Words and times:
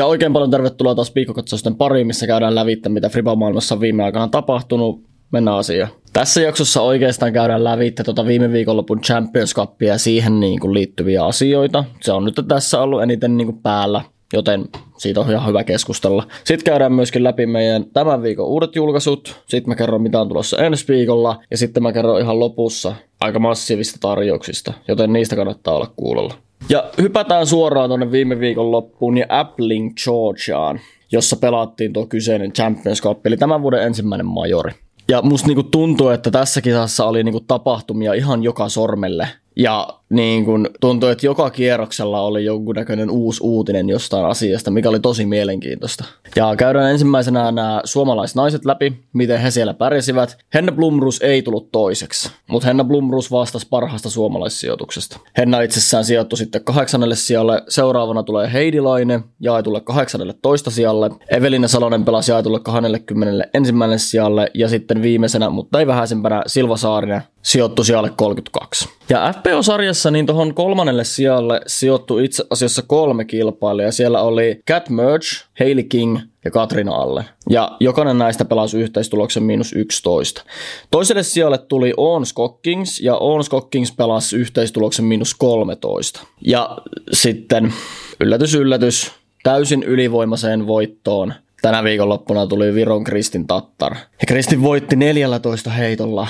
Ja 0.00 0.06
oikein 0.06 0.32
paljon 0.32 0.50
tervetuloa 0.50 0.94
taas 0.94 1.14
viikkokatsausten 1.14 1.74
pariin, 1.74 2.06
missä 2.06 2.26
käydään 2.26 2.54
lävittä, 2.54 2.88
mitä 2.88 3.08
Friba-maailmassa 3.08 3.74
on 3.74 3.80
viime 3.80 4.04
aikana 4.04 4.28
tapahtunut. 4.28 5.04
Mennään 5.32 5.56
asiaan. 5.56 5.90
Tässä 6.12 6.40
jaksossa 6.40 6.82
oikeastaan 6.82 7.32
käydään 7.32 7.64
lävittä 7.64 8.04
tuota 8.04 8.26
viime 8.26 8.52
viikonlopun 8.52 9.00
Champions 9.00 9.54
Cupia 9.54 9.92
ja 9.92 9.98
siihen 9.98 10.40
niin 10.40 10.60
kuin 10.60 10.74
liittyviä 10.74 11.24
asioita. 11.24 11.84
Se 12.00 12.12
on 12.12 12.24
nyt 12.24 12.34
tässä 12.48 12.80
ollut 12.80 13.02
eniten 13.02 13.36
niin 13.36 13.46
kuin 13.46 13.62
päällä, 13.62 14.02
joten 14.32 14.68
siitä 14.98 15.20
on 15.20 15.30
ihan 15.30 15.48
hyvä 15.48 15.64
keskustella. 15.64 16.26
Sitten 16.44 16.64
käydään 16.64 16.92
myöskin 16.92 17.24
läpi 17.24 17.46
meidän 17.46 17.84
tämän 17.92 18.22
viikon 18.22 18.46
uudet 18.46 18.76
julkaisut. 18.76 19.36
Sitten 19.46 19.68
mä 19.68 19.74
kerron, 19.74 20.02
mitä 20.02 20.20
on 20.20 20.28
tulossa 20.28 20.58
ensi 20.58 20.88
viikolla. 20.88 21.42
Ja 21.50 21.58
sitten 21.58 21.82
mä 21.82 21.92
kerron 21.92 22.20
ihan 22.20 22.40
lopussa 22.40 22.94
aika 23.20 23.38
massiivista 23.38 23.98
tarjouksista, 24.00 24.72
joten 24.88 25.12
niistä 25.12 25.36
kannattaa 25.36 25.74
olla 25.74 25.92
kuulolla. 25.96 26.34
Ja 26.70 26.84
hypätään 27.00 27.46
suoraan 27.46 27.90
tuonne 27.90 28.12
viime 28.12 28.40
viikon 28.40 28.70
loppuun 28.70 29.18
ja 29.18 29.26
Appling 29.28 29.92
Georgiaan, 30.04 30.80
jossa 31.12 31.36
pelattiin 31.36 31.92
tuo 31.92 32.06
kyseinen 32.06 32.52
Champions 32.52 33.02
Cup, 33.02 33.26
eli 33.26 33.36
tämän 33.36 33.62
vuoden 33.62 33.82
ensimmäinen 33.82 34.26
majori. 34.26 34.72
Ja 35.08 35.22
musta 35.22 35.46
niinku 35.46 35.62
tuntuu, 35.62 36.08
että 36.08 36.30
tässä 36.30 36.60
kisassa 36.60 37.04
oli 37.04 37.24
niinku 37.24 37.40
tapahtumia 37.40 38.12
ihan 38.12 38.42
joka 38.42 38.68
sormelle. 38.68 39.28
Ja 39.56 39.88
niin 40.10 40.44
kun 40.44 40.70
tuntuu, 40.80 41.08
että 41.08 41.26
joka 41.26 41.50
kierroksella 41.50 42.20
oli 42.20 42.44
jonkunnäköinen 42.44 43.10
uusi 43.10 43.40
uutinen 43.42 43.88
jostain 43.88 44.24
asiasta, 44.26 44.70
mikä 44.70 44.88
oli 44.88 45.00
tosi 45.00 45.26
mielenkiintoista. 45.26 46.04
Ja 46.36 46.56
käydään 46.56 46.90
ensimmäisenä 46.90 47.52
nämä 47.52 47.80
suomalaisnaiset 47.84 48.64
läpi, 48.64 49.00
miten 49.12 49.40
he 49.40 49.50
siellä 49.50 49.74
pärjäsivät. 49.74 50.38
Henna 50.54 50.72
Blumrus 50.72 51.22
ei 51.22 51.42
tullut 51.42 51.72
toiseksi, 51.72 52.30
mutta 52.48 52.66
Henna 52.66 52.84
Blumrus 52.84 53.30
vastasi 53.30 53.66
parhaasta 53.70 54.10
suomalaissijoituksesta. 54.10 55.20
Henna 55.38 55.60
itsessään 55.60 56.04
sijoittui 56.04 56.36
sitten 56.36 56.64
kahdeksannelle 56.64 57.16
sijalle, 57.16 57.62
seuraavana 57.68 58.22
tulee 58.22 58.52
Heidilainen 58.52 59.24
jaetulle 59.40 59.80
kahdeksannelle 59.80 60.34
toista 60.42 60.70
sijalle, 60.70 61.10
Evelina 61.30 61.68
Salonen 61.68 62.04
pelasi 62.04 62.30
jaetulle 62.30 62.60
20 62.60 63.48
ensimmäiselle 63.54 63.98
sijalle 63.98 64.50
ja 64.54 64.68
sitten 64.68 65.02
viimeisenä, 65.02 65.50
mutta 65.50 65.80
ei 65.80 65.86
vähäisempänä, 65.86 66.42
Silva 66.46 66.76
Saarinen 66.76 67.22
sijoittui 67.42 67.84
sijalle 67.84 68.10
32. 68.16 68.88
Ja 69.08 69.34
FPO-sarjassa 69.36 69.99
niin 70.10 70.26
tuohon 70.26 70.54
kolmannelle 70.54 71.04
sijalle 71.04 71.60
sijoittui 71.66 72.24
itse 72.24 72.44
asiassa 72.50 72.82
kolme 72.82 73.24
kilpailijaa. 73.24 73.90
Siellä 73.90 74.22
oli 74.22 74.62
Cat 74.70 74.88
Merge, 74.88 75.26
Hailey 75.58 75.82
King 75.82 76.18
ja 76.44 76.50
Katrina 76.50 76.94
Alle. 76.94 77.24
Ja 77.50 77.76
jokainen 77.80 78.18
näistä 78.18 78.44
pelasi 78.44 78.80
yhteistuloksen 78.80 79.42
miinus 79.42 79.72
11. 79.72 80.42
Toiselle 80.90 81.22
sijalle 81.22 81.58
tuli 81.58 81.94
On 81.96 82.26
Skockings 82.26 83.00
ja 83.00 83.16
On 83.16 83.44
Skockings 83.44 83.92
pelasi 83.92 84.36
yhteistuloksen 84.36 85.04
miinus 85.04 85.34
13. 85.34 86.20
Ja 86.40 86.78
sitten 87.12 87.72
yllätys 88.20 88.54
yllätys, 88.54 89.12
täysin 89.42 89.82
ylivoimaseen 89.82 90.66
voittoon 90.66 91.34
tänä 91.62 91.84
viikonloppuna 91.84 92.46
tuli 92.46 92.74
Viron 92.74 93.04
Kristin 93.04 93.46
Tattar. 93.46 93.92
Ja 93.92 94.26
Kristin 94.28 94.62
voitti 94.62 94.96
14 94.96 95.70
heitolla 95.70 96.28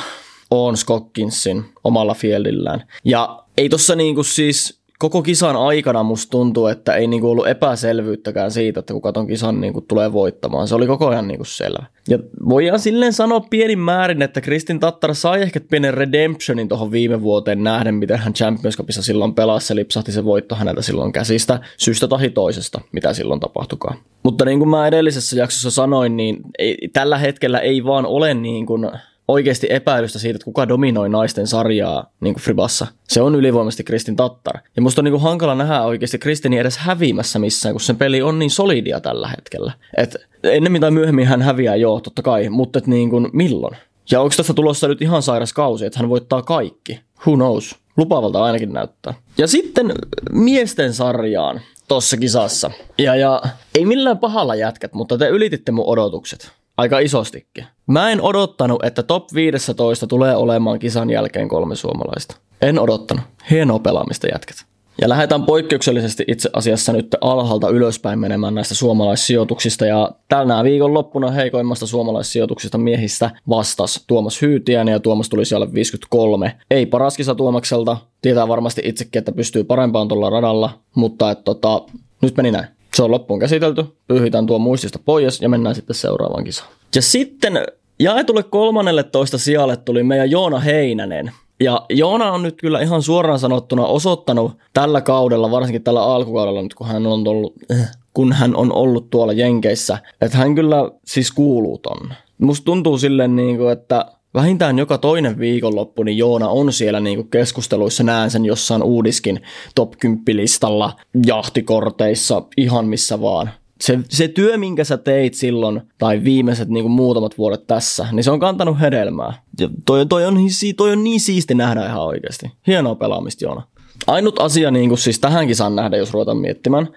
on 0.50 0.76
Skokkinsin 0.76 1.64
omalla 1.84 2.14
fieldillään. 2.14 2.82
Ja 3.04 3.42
ei 3.58 3.68
tossa 3.68 3.96
niinku 3.96 4.22
siis 4.22 4.80
koko 5.00 5.22
kisan 5.22 5.56
aikana 5.56 6.02
musta 6.02 6.30
tuntuu, 6.30 6.66
että 6.66 6.94
ei 6.94 7.06
niinku 7.06 7.30
ollut 7.30 7.48
epäselvyyttäkään 7.48 8.50
siitä, 8.50 8.80
että 8.80 8.92
kuka 8.92 9.12
ton 9.12 9.26
kisan 9.26 9.60
niinku 9.60 9.80
tulee 9.80 10.12
voittamaan. 10.12 10.68
Se 10.68 10.74
oli 10.74 10.86
koko 10.86 11.08
ajan 11.08 11.28
niinku 11.28 11.44
selvä. 11.44 11.86
Ja 12.08 12.18
voidaan 12.48 12.78
silleen 12.80 13.12
sanoa 13.12 13.40
pienin 13.40 13.78
määrin, 13.78 14.22
että 14.22 14.40
Kristin 14.40 14.80
Tattar 14.80 15.14
sai 15.14 15.42
ehkä 15.42 15.60
pienen 15.70 15.94
redemptionin 15.94 16.68
tuohon 16.68 16.90
viime 16.90 17.22
vuoteen 17.22 17.64
nähden, 17.64 17.94
miten 17.94 18.18
hän 18.18 18.32
Champions 18.32 18.76
Cupissa 18.76 19.02
silloin 19.02 19.34
pelasi. 19.34 19.66
Se 19.66 19.74
lipsahti 19.74 20.12
se 20.12 20.24
voitto 20.24 20.54
häneltä 20.54 20.82
silloin 20.82 21.12
käsistä, 21.12 21.60
syystä 21.76 22.08
tahi 22.08 22.30
toisesta, 22.30 22.80
mitä 22.92 23.12
silloin 23.12 23.40
tapahtukaan. 23.40 23.98
Mutta 24.22 24.44
niin 24.44 24.58
kuin 24.58 24.68
mä 24.68 24.86
edellisessä 24.86 25.36
jaksossa 25.36 25.70
sanoin, 25.70 26.16
niin 26.16 26.36
ei, 26.58 26.76
tällä 26.92 27.18
hetkellä 27.18 27.58
ei 27.58 27.84
vaan 27.84 28.06
ole 28.06 28.34
niin 28.34 28.66
kuin 28.66 28.90
oikeasti 29.30 29.66
epäilystä 29.70 30.18
siitä, 30.18 30.36
että 30.36 30.44
kuka 30.44 30.68
dominoi 30.68 31.08
naisten 31.08 31.46
sarjaa 31.46 32.10
niin 32.20 32.34
kuin 32.34 32.42
Fribassa. 32.42 32.86
Se 33.08 33.22
on 33.22 33.34
ylivoimaisesti 33.34 33.84
Kristin 33.84 34.16
Tattar. 34.16 34.58
Ja 34.76 34.82
musta 34.82 35.00
on 35.00 35.04
niin 35.04 35.12
kuin 35.12 35.22
hankala 35.22 35.54
nähdä 35.54 35.82
oikeasti 35.82 36.18
Kristini 36.18 36.58
edes 36.58 36.78
häviämässä 36.78 37.38
missään, 37.38 37.74
kun 37.74 37.80
sen 37.80 37.96
peli 37.96 38.22
on 38.22 38.38
niin 38.38 38.50
solidia 38.50 39.00
tällä 39.00 39.28
hetkellä. 39.28 39.72
Et 39.96 40.16
ennemmin 40.42 40.80
tai 40.80 40.90
myöhemmin 40.90 41.26
hän 41.26 41.42
häviää, 41.42 41.76
joo, 41.76 42.00
totta 42.00 42.22
kai, 42.22 42.48
mutta 42.48 42.78
et 42.78 42.86
niin 42.86 43.10
kuin 43.10 43.28
milloin? 43.32 43.76
Ja 44.10 44.20
onko 44.20 44.34
tästä 44.36 44.54
tulossa 44.54 44.88
nyt 44.88 45.02
ihan 45.02 45.22
sairas 45.22 45.52
kausi, 45.52 45.86
että 45.86 45.98
hän 45.98 46.08
voittaa 46.08 46.42
kaikki? 46.42 47.00
Who 47.26 47.36
knows? 47.36 47.76
Lupaavalta 47.96 48.44
ainakin 48.44 48.72
näyttää. 48.72 49.14
Ja 49.38 49.46
sitten 49.46 49.92
miesten 50.32 50.94
sarjaan 50.94 51.60
tossa 51.88 52.16
kisassa. 52.16 52.70
Ja, 52.98 53.16
ja 53.16 53.42
ei 53.74 53.84
millään 53.84 54.18
pahalla 54.18 54.54
jätkät, 54.54 54.92
mutta 54.92 55.18
te 55.18 55.28
ylititte 55.28 55.72
mun 55.72 55.86
odotukset 55.86 56.52
aika 56.80 56.98
isostikin. 56.98 57.64
Mä 57.86 58.10
en 58.10 58.22
odottanut, 58.22 58.84
että 58.84 59.02
top 59.02 59.34
15 59.34 60.06
tulee 60.06 60.36
olemaan 60.36 60.78
kisan 60.78 61.10
jälkeen 61.10 61.48
kolme 61.48 61.76
suomalaista. 61.76 62.36
En 62.62 62.78
odottanut. 62.78 63.24
Hienoa 63.50 63.78
pelaamista 63.78 64.26
jätkät. 64.32 64.56
Ja 65.00 65.08
lähdetään 65.08 65.42
poikkeuksellisesti 65.42 66.24
itse 66.28 66.50
asiassa 66.52 66.92
nyt 66.92 67.16
alhaalta 67.20 67.68
ylöspäin 67.68 68.18
menemään 68.18 68.54
näistä 68.54 68.74
suomalaissijoituksista. 68.74 69.86
Ja 69.86 70.10
tällä 70.28 70.64
viikon 70.64 70.94
loppuna 70.94 71.30
heikoimmasta 71.30 71.86
suomalaissijoituksista 71.86 72.78
miehistä 72.78 73.30
vastas 73.48 74.04
Tuomas 74.06 74.42
Hyytiäinen 74.42 74.92
ja 74.92 75.00
Tuomas 75.00 75.28
tuli 75.28 75.44
siellä 75.44 75.74
53. 75.74 76.56
Ei 76.70 76.86
paras 76.86 77.16
kisa 77.16 77.34
Tuomakselta. 77.34 77.96
Tietää 78.22 78.48
varmasti 78.48 78.82
itsekin, 78.84 79.18
että 79.18 79.32
pystyy 79.32 79.64
parempaan 79.64 80.08
tuolla 80.08 80.30
radalla, 80.30 80.70
mutta 80.94 81.30
et, 81.30 81.44
tota, 81.44 81.82
nyt 82.22 82.36
meni 82.36 82.50
näin. 82.50 82.66
Se 83.00 83.04
on 83.04 83.10
loppuun 83.10 83.40
käsitelty, 83.40 83.84
pyyhitään 84.06 84.46
tuo 84.46 84.58
muistista 84.58 84.98
pois 85.04 85.40
ja 85.40 85.48
mennään 85.48 85.74
sitten 85.74 85.96
seuraavaan 85.96 86.44
kisaan. 86.44 86.70
Ja 86.94 87.02
sitten 87.02 87.66
jaetulle 87.98 88.42
kolmannelle 88.42 89.02
toista 89.02 89.38
sijalle 89.38 89.76
tuli 89.76 90.02
meidän 90.02 90.30
Joona 90.30 90.58
Heinänen. 90.58 91.30
Ja 91.60 91.86
Joona 91.90 92.32
on 92.32 92.42
nyt 92.42 92.56
kyllä 92.60 92.80
ihan 92.80 93.02
suoraan 93.02 93.38
sanottuna 93.38 93.86
osoittanut 93.86 94.52
tällä 94.72 95.00
kaudella, 95.00 95.50
varsinkin 95.50 95.82
tällä 95.82 96.04
alkukaudella 96.04 96.62
nyt 96.62 96.74
kun 96.74 96.86
hän 96.86 97.06
on 97.06 97.28
ollut, 97.28 97.54
äh, 97.72 97.90
kun 98.14 98.32
hän 98.32 98.56
on 98.56 98.72
ollut 98.72 99.10
tuolla 99.10 99.32
Jenkeissä, 99.32 99.98
että 100.20 100.38
hän 100.38 100.54
kyllä 100.54 100.90
siis 101.04 101.32
kuuluu 101.32 101.78
tonne. 101.78 102.14
Musta 102.38 102.64
tuntuu 102.64 102.98
silleen, 102.98 103.36
niin 103.36 103.56
kuin, 103.56 103.72
että 103.72 104.06
vähintään 104.34 104.78
joka 104.78 104.98
toinen 104.98 105.38
viikonloppu, 105.38 106.02
niin 106.02 106.18
Joona 106.18 106.48
on 106.48 106.72
siellä 106.72 107.00
niinku 107.00 107.24
keskusteluissa, 107.24 108.02
näen 108.02 108.30
sen 108.30 108.44
jossain 108.44 108.82
uudiskin 108.82 109.40
top 109.74 109.92
10 109.98 110.22
listalla, 110.36 110.96
jahtikorteissa, 111.26 112.42
ihan 112.56 112.86
missä 112.86 113.20
vaan. 113.20 113.50
Se, 113.80 113.98
se 114.08 114.28
työ, 114.28 114.56
minkä 114.56 114.84
sä 114.84 114.96
teit 114.96 115.34
silloin, 115.34 115.82
tai 115.98 116.24
viimeiset 116.24 116.68
niinku 116.68 116.88
muutamat 116.88 117.38
vuodet 117.38 117.66
tässä, 117.66 118.06
niin 118.12 118.24
se 118.24 118.30
on 118.30 118.40
kantanut 118.40 118.80
hedelmää. 118.80 119.42
Ja 119.60 119.68
toi, 119.86 120.06
toi, 120.06 120.26
on, 120.26 120.36
toi 120.76 120.92
on 120.92 121.04
niin 121.04 121.20
siisti 121.20 121.54
nähdä 121.54 121.86
ihan 121.86 122.02
oikeasti. 122.02 122.50
Hienoa 122.66 122.94
pelaamista, 122.94 123.44
Joona. 123.44 123.62
Ainut 124.06 124.38
asia, 124.38 124.70
niin 124.70 124.88
kuin 124.88 124.98
siis 124.98 125.18
tähänkin 125.18 125.56
saan 125.56 125.76
nähdä, 125.76 125.96
jos 125.96 126.12
ruvetaan 126.12 126.36
miettimään, 126.36 126.88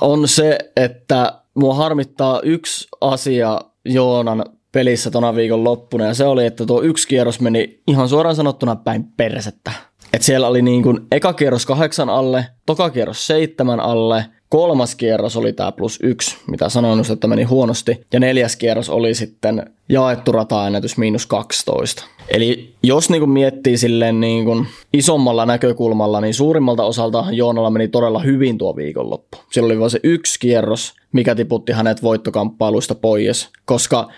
on 0.00 0.28
se, 0.28 0.58
että 0.76 1.40
mua 1.54 1.74
harmittaa 1.74 2.40
yksi 2.40 2.88
asia 3.00 3.60
Joonan 3.84 4.44
pelissä 4.72 5.10
tona 5.10 5.34
viikon 5.34 5.64
loppuna, 5.64 6.04
ja 6.04 6.14
se 6.14 6.24
oli, 6.24 6.46
että 6.46 6.66
tuo 6.66 6.82
yksi 6.82 7.08
kierros 7.08 7.40
meni 7.40 7.80
ihan 7.86 8.08
suoraan 8.08 8.36
sanottuna 8.36 8.76
päin 8.76 9.04
persettä. 9.16 9.72
Et 10.12 10.22
siellä 10.22 10.48
oli 10.48 10.62
niin 10.62 10.82
kuin 10.82 11.00
eka 11.12 11.32
kierros 11.32 11.66
kahdeksan 11.66 12.08
alle, 12.08 12.46
toka 12.66 12.90
kierros 12.90 13.26
seitsemän 13.26 13.80
alle, 13.80 14.24
kolmas 14.48 14.94
kierros 14.94 15.36
oli 15.36 15.52
tämä 15.52 15.72
plus 15.72 15.98
yksi, 16.02 16.36
mitä 16.50 16.68
sanoin 16.68 17.12
että 17.12 17.26
meni 17.26 17.42
huonosti, 17.42 18.06
ja 18.12 18.20
neljäs 18.20 18.56
kierros 18.56 18.88
oli 18.88 19.14
sitten 19.14 19.70
jaettu 19.90 20.32
rata-ennätys 20.32 20.96
miinus 20.96 21.26
12. 21.26 22.04
Eli 22.28 22.74
jos 22.82 23.10
niin 23.10 23.20
kuin 23.20 23.30
miettii 23.30 23.78
silleen 23.78 24.20
niin 24.20 24.44
kuin 24.44 24.66
isommalla 24.92 25.46
näkökulmalla, 25.46 26.20
niin 26.20 26.34
suurimmalta 26.34 26.84
osalta 26.84 27.24
Joonalla 27.30 27.70
meni 27.70 27.88
todella 27.88 28.18
hyvin 28.18 28.58
tuo 28.58 28.76
viikonloppu. 28.76 29.38
Siellä 29.52 29.66
oli 29.66 29.80
vain 29.80 29.90
se 29.90 30.00
yksi 30.02 30.40
kierros, 30.40 30.94
mikä 31.12 31.34
tiputti 31.34 31.72
hänet 31.72 32.02
voittokamppailuista 32.02 32.94
pois, 32.94 33.48
koska 33.64 34.08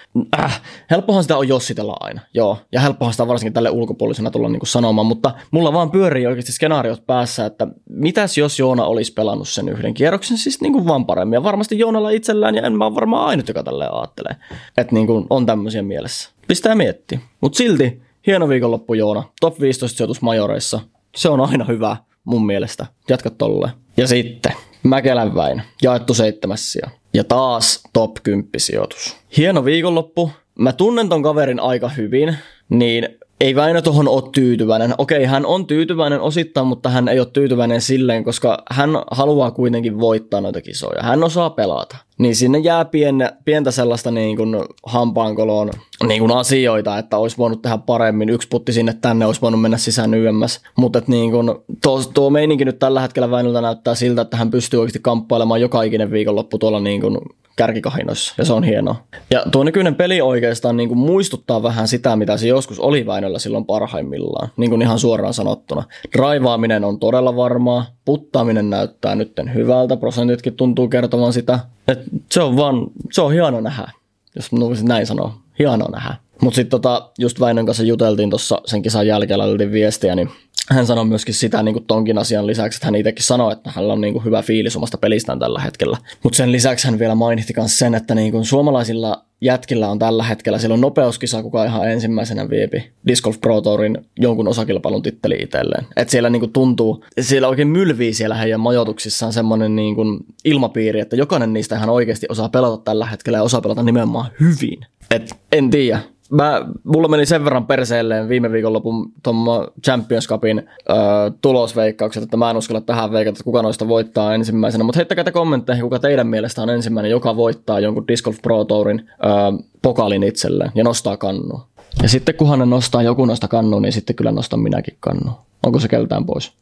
äh, 0.41 0.63
helppohan 0.91 1.23
sitä 1.25 1.37
on 1.37 1.49
jossitella 1.49 1.97
aina, 2.01 2.21
joo, 2.35 2.59
ja 2.73 2.81
helppohan 2.81 3.15
sitä 3.15 3.29
varsinkin 3.29 3.53
tälle 3.53 3.71
ulkopuolisena 3.71 4.31
tulla 4.31 4.49
niin 4.49 4.61
kuin 4.61 4.69
sanomaan, 4.69 5.07
mutta 5.07 5.35
mulla 5.51 5.73
vaan 5.73 5.91
pyörii 5.91 6.27
oikeasti 6.27 6.53
skenaariot 6.53 7.07
päässä, 7.07 7.47
että 7.47 7.67
mitäs 7.91 8.39
jos 8.39 8.59
Joona 8.59 8.85
olisi 8.85 9.13
pelannut 9.13 9.49
sen 9.49 9.69
yhden 9.69 9.95
kierroksen 9.95 10.39
siis 10.39 10.61
niin 10.61 10.73
kuin 10.73 10.87
vaan 10.87 11.07
paremmin, 11.07 11.37
ja 11.37 11.43
varmasti 11.43 11.79
Joonalla 11.79 12.11
itsellään, 12.11 12.55
ja 12.55 12.63
en 12.63 12.73
mä 12.73 12.87
ole 12.87 12.95
varmaan 12.95 13.27
ainut, 13.27 13.49
joka 13.49 13.63
tälleen 13.63 13.95
ajattelee, 13.95 14.37
että 14.77 14.95
niin 14.95 15.07
kuin 15.07 15.27
on 15.31 15.47
tämmöisiä 15.63 15.83
mielessä. 15.83 16.31
Pistää 16.49 16.75
miettiä, 16.75 17.19
mutta 17.41 17.57
silti 17.57 18.03
hieno 18.27 18.49
viikonloppu 18.49 18.95
Joona, 18.95 19.23
top 19.41 19.61
15 19.61 19.97
sijoitus 19.97 20.23
majoreissa, 20.23 20.81
se 21.17 21.29
on 21.29 21.41
aina 21.41 21.65
hyvä 21.65 21.97
mun 22.25 22.47
mielestä, 22.47 22.87
jatka 23.09 23.31
tolleen. 23.31 23.73
Ja 23.97 24.07
sitten 24.07 24.53
Mäkelän 24.83 25.35
väin, 25.35 25.63
jaettu 25.83 26.15
seitsemässiä. 26.15 26.91
Ja 27.15 27.25
taas 27.25 27.81
top 27.93 28.11
10 28.23 28.51
sijoitus. 28.57 29.17
Hieno 29.37 29.65
viikonloppu. 29.65 30.31
Mä 30.59 30.73
tunnen 30.73 31.09
ton 31.09 31.23
kaverin 31.23 31.61
aika 31.61 31.89
hyvin, 31.89 32.37
niin 32.69 33.09
ei 33.41 33.55
Väinö 33.55 33.83
tuohon 33.83 34.09
ole 34.09 34.23
tyytyväinen. 34.33 34.95
Okei, 34.99 35.25
hän 35.25 35.47
on 35.47 35.67
tyytyväinen 35.67 36.21
osittain, 36.21 36.67
mutta 36.67 36.89
hän 36.89 37.09
ei 37.09 37.19
ole 37.19 37.29
tyytyväinen 37.33 37.81
silleen, 37.81 38.25
koska 38.25 38.63
hän 38.71 38.91
haluaa 39.11 39.51
kuitenkin 39.51 40.01
voittaa 40.01 40.41
noita 40.41 40.63
kisoja. 40.63 41.03
Hän 41.03 41.25
osaa 41.25 41.51
pelata. 41.51 41.97
Niin 42.23 42.37
sinne 42.37 42.59
jää 42.59 42.85
pienä, 42.85 43.33
pientä 43.45 43.71
sellaista 43.71 44.11
niin 44.11 44.37
kuin 44.37 44.57
hampaankoloon 44.87 45.71
niin 46.07 46.21
kuin 46.21 46.33
asioita, 46.33 46.99
että 46.99 47.17
olisi 47.17 47.39
voinut 47.39 47.63
tehdä 47.63 47.79
paremmin. 47.79 48.29
Yksi 48.29 48.49
putti 48.49 48.73
sinne 48.73 48.97
tänne, 49.01 49.27
olisi 49.27 49.41
voinut 49.41 49.61
mennä 49.61 49.77
sisään 49.79 50.15
yömmäs. 50.15 50.61
Mutta 50.77 51.03
niin 51.07 51.31
kuin, 51.31 51.51
tuo, 51.83 52.03
tuo 52.15 52.31
meininki 52.31 52.65
nyt 52.65 52.79
tällä 52.79 53.01
hetkellä 53.01 53.31
Väinöltä 53.31 53.61
näyttää 53.61 53.95
siltä, 53.95 54.23
että 54.23 54.37
hän 54.37 54.51
pystyy 54.51 54.81
oikeasti 54.81 54.99
kamppailemaan 55.03 55.61
joka 55.61 55.83
ikinen 55.83 56.11
viikonloppu 56.11 56.59
tuolla 56.59 56.81
niin 56.81 57.01
kuin 57.01 57.19
kärkikahinoissa, 57.57 58.35
ja 58.39 58.45
se 58.45 58.53
on 58.53 58.65
hienoa. 58.65 58.97
Ja 59.31 59.45
tuo 59.53 59.65
nykyinen 59.65 59.95
peli 59.95 60.21
oikeastaan 60.21 60.77
niin 60.77 60.89
kuin 60.89 60.99
muistuttaa 60.99 61.63
vähän 61.63 61.89
sitä, 61.89 62.17
mitä 62.17 62.37
se 62.37 62.49
joskus 62.49 62.81
oli 62.81 63.07
Väinöllä 63.07 63.39
silloin 63.39 63.65
parhaimmillaan, 63.65 64.49
niin 64.57 64.71
kuin 64.71 64.83
ihan 64.83 64.99
suoraan 64.99 65.35
sanottuna. 65.35 65.83
Draivaaminen 66.17 66.85
on 66.85 66.99
todella 66.99 67.37
varmaa, 67.37 67.87
puttaaminen 68.05 68.71
näyttää 68.71 69.15
nyt 69.15 69.33
hyvältä, 69.55 69.97
prosentitkin 69.97 70.55
tuntuu 70.55 70.89
kertovan 70.89 71.33
sitä. 71.33 71.59
Et 71.89 71.99
se 72.31 72.43
on 72.43 72.57
vaan, 72.57 72.87
se 73.13 73.23
on 73.23 73.33
hieno 73.33 73.61
nähdä, 73.61 73.91
jos 74.37 74.53
voisin 74.53 74.89
näin 74.89 75.07
sanoa. 75.07 75.43
Hienoa 75.59 75.89
nähdä. 75.89 76.15
Mutta 76.43 76.57
sitten 76.57 76.71
tota, 76.71 77.11
just 77.19 77.41
Väinön 77.41 77.67
kanssa 77.67 77.83
juteltiin 77.83 78.31
tuossa 78.31 78.61
sen 78.65 78.83
kisan 78.83 79.07
jälkeen, 79.07 79.41
viestiä, 79.73 80.15
niin 80.15 80.31
hän 80.73 80.87
sanoi 80.87 81.05
myöskin 81.05 81.35
sitä 81.35 81.63
niin 81.63 81.73
kuin 81.73 81.85
tonkin 81.87 82.19
asian 82.19 82.47
lisäksi, 82.47 82.77
että 82.77 82.87
hän 82.87 82.95
itsekin 82.95 83.25
sanoi, 83.25 83.53
että 83.53 83.71
hänellä 83.71 83.93
on 83.93 84.01
niin 84.01 84.13
kuin 84.13 84.25
hyvä 84.25 84.43
fiilis 84.43 84.77
omasta 84.77 84.99
pelistään 84.99 85.39
tällä 85.39 85.61
hetkellä. 85.61 85.99
Mutta 86.23 86.37
sen 86.37 86.53
lisäksi 86.53 86.89
hän 86.89 86.99
vielä 86.99 87.15
mainitti 87.15 87.53
myös 87.57 87.79
sen, 87.79 87.95
että 87.95 88.15
niin 88.15 88.33
kuin 88.33 88.45
suomalaisilla 88.45 89.25
jätkillä 89.41 89.89
on 89.89 89.99
tällä 89.99 90.23
hetkellä, 90.23 90.59
silloin 90.59 90.81
nopeuskisa, 90.81 91.43
kuka 91.43 91.65
ihan 91.65 91.91
ensimmäisenä 91.91 92.51
viepi 92.51 92.93
Disc 93.07 93.25
Golf 93.25 93.41
Pro 93.41 93.61
Tourin 93.61 93.99
jonkun 94.19 94.49
osakilpailun 94.49 95.03
titteli 95.03 95.37
itselleen. 95.41 95.87
Et 95.97 96.09
siellä 96.09 96.31
niin 96.31 96.41
kuin 96.41 96.53
tuntuu, 96.53 97.05
siellä 97.21 97.49
oikein 97.49 97.69
mylvii 97.69 98.15
siellä 98.15 98.35
heidän 98.35 98.61
majoituksissaan 98.61 99.33
semmoinen 99.33 99.77
niin 99.77 99.95
kuin 99.95 100.21
ilmapiiri, 100.45 101.01
että 101.01 101.17
jokainen 101.17 101.53
niistä 101.53 101.77
ihan 101.77 101.91
oikeasti 101.91 102.27
osaa 102.29 102.49
pelata 102.49 102.83
tällä 102.85 103.07
hetkellä 103.07 103.39
ja 103.39 103.43
osaa 103.43 103.61
pelata 103.61 103.83
nimenomaan 103.83 104.31
hyvin. 104.41 104.87
Et 105.11 105.37
en 105.53 105.71
tiedä, 105.71 106.01
mä, 106.33 106.63
mulla 106.85 107.09
meni 107.09 107.27
sen 107.27 107.45
verran 107.45 107.67
perseelleen 107.67 108.29
viime 108.29 108.53
viikonlopun 108.53 109.13
tuon 109.23 109.37
Champions 109.85 110.29
Cupin 110.29 110.59
ö, 110.91 110.95
tulosveikkaukset, 111.41 112.23
että 112.23 112.37
mä 112.37 112.51
en 112.51 112.57
uskalla 112.57 112.81
tähän 112.81 113.13
veikata, 113.13 113.33
että 113.33 113.45
kuka 113.45 113.63
noista 113.63 113.89
voittaa 113.89 114.35
ensimmäisenä. 114.35 114.85
Mutta 114.85 114.99
heittäkää 114.99 115.25
te 115.25 115.33
kommentteihin, 115.33 115.83
kuka 115.83 115.99
teidän 115.99 116.27
mielestä 116.27 116.63
on 116.63 116.71
ensimmäinen, 116.71 117.11
joka 117.11 117.37
voittaa 117.37 117.81
jonkun 117.81 118.09
Disc 118.09 118.25
Golf 118.25 118.43
Pro 118.43 118.65
Tourin 118.65 119.11
ö, 119.11 119.63
pokalin 119.83 120.23
itselleen 120.23 120.71
ja 120.75 120.85
nostaa 120.85 121.17
kannu. 121.17 121.61
Ja 122.03 122.09
sitten 122.09 122.35
kunhan 122.35 122.59
ne 122.59 122.67
nostaa 122.67 123.03
joku 123.03 123.25
noista 123.25 123.49
kannu, 123.49 123.79
niin 123.79 123.93
sitten 123.93 124.17
kyllä 124.17 124.31
nostan 124.33 124.61
minäkin 124.61 124.97
kannu. 125.01 125.31
Onko 125.67 125.81
se 125.81 125.89
keltään 125.89 126.27
pois? 126.27 126.53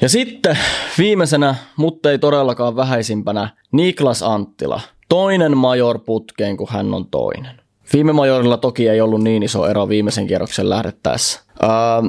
Ja 0.00 0.08
sitten 0.08 0.58
viimeisenä, 0.98 1.54
mutta 1.76 2.10
ei 2.10 2.18
todellakaan 2.18 2.76
vähäisimpänä, 2.76 3.50
Niklas 3.72 4.22
Anttila. 4.22 4.80
Toinen 5.08 5.56
major 5.56 5.98
putkeen, 5.98 6.56
kun 6.56 6.68
hän 6.70 6.94
on 6.94 7.06
toinen. 7.06 7.60
Viime 7.92 8.12
majorilla 8.12 8.56
toki 8.56 8.88
ei 8.88 9.00
ollut 9.00 9.22
niin 9.22 9.42
iso 9.42 9.66
ero 9.66 9.88
viimeisen 9.88 10.26
kierroksen 10.26 10.70
lähdettäessä. 10.70 11.40
Ähm, 11.62 12.06